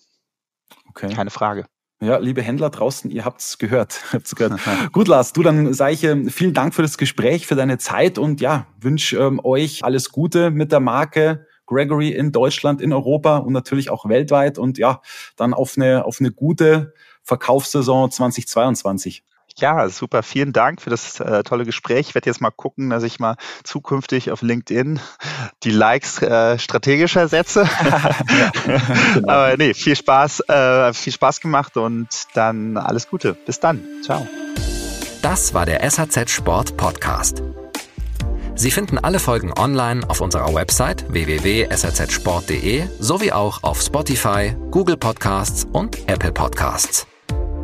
Okay. 0.89 1.11
Keine 1.11 1.31
Frage. 1.31 1.65
Ja, 1.99 2.17
liebe 2.17 2.43
Händler 2.43 2.69
draußen, 2.69 3.09
ihr 3.09 3.25
habt's 3.25 3.57
gehört. 3.57 4.03
Habt's 4.13 4.35
gehört. 4.35 4.61
Gut, 4.91 5.07
Lars, 5.07 5.33
du, 5.33 5.41
dann 5.41 5.73
sage 5.73 5.93
ich 5.93 6.03
äh, 6.03 6.29
vielen 6.29 6.53
Dank 6.53 6.75
für 6.75 6.83
das 6.83 6.99
Gespräch, 6.99 7.47
für 7.47 7.55
deine 7.55 7.79
Zeit 7.79 8.19
und 8.19 8.39
ja, 8.39 8.67
wünsche 8.79 9.17
ähm, 9.17 9.41
euch 9.43 9.83
alles 9.83 10.11
Gute 10.11 10.51
mit 10.51 10.71
der 10.71 10.79
Marke 10.79 11.47
Gregory 11.65 12.09
in 12.09 12.31
Deutschland, 12.31 12.81
in 12.81 12.93
Europa 12.93 13.37
und 13.37 13.51
natürlich 13.51 13.89
auch 13.89 14.07
weltweit 14.07 14.59
und 14.59 14.77
ja, 14.77 15.01
dann 15.37 15.55
auf 15.55 15.73
eine, 15.75 16.05
auf 16.05 16.19
eine 16.19 16.31
gute 16.31 16.93
Verkaufssaison 17.23 18.11
2022. 18.11 19.23
Ja, 19.59 19.89
super. 19.89 20.21
Vielen 20.21 20.53
Dank 20.53 20.81
für 20.81 20.89
das 20.89 21.19
äh, 21.19 21.43
tolle 21.43 21.65
Gespräch. 21.65 22.09
Ich 22.09 22.15
werde 22.15 22.29
jetzt 22.29 22.41
mal 22.41 22.51
gucken, 22.51 22.91
dass 22.91 23.03
ich 23.03 23.19
mal 23.19 23.35
zukünftig 23.63 24.31
auf 24.31 24.41
LinkedIn 24.41 24.99
die 25.63 25.71
Likes 25.71 26.21
äh, 26.21 26.59
strategischer 26.59 27.27
setze. 27.27 27.63
ja, 27.63 28.11
genau. 29.13 29.33
Aber 29.33 29.57
nee, 29.57 29.73
viel 29.73 29.95
Spaß, 29.95 30.41
äh, 30.41 30.93
viel 30.93 31.13
Spaß 31.13 31.41
gemacht 31.41 31.75
und 31.75 32.07
dann 32.35 32.77
alles 32.77 33.09
Gute. 33.09 33.33
Bis 33.33 33.59
dann. 33.59 33.83
Ciao. 34.03 34.27
Das 35.21 35.53
war 35.53 35.65
der 35.65 35.89
SAZ 35.89 36.29
Sport 36.29 36.77
Podcast. 36.77 37.41
Sie 38.55 38.71
finden 38.71 38.97
alle 38.97 39.19
Folgen 39.19 39.53
online 39.57 40.07
auf 40.07 40.21
unserer 40.21 40.53
Website 40.53 41.05
www.sazsport.de 41.11 42.87
sowie 42.99 43.31
auch 43.31 43.63
auf 43.63 43.81
Spotify, 43.81 44.55
Google 44.71 44.97
Podcasts 44.97 45.65
und 45.71 46.09
Apple 46.09 46.31
Podcasts. 46.31 47.07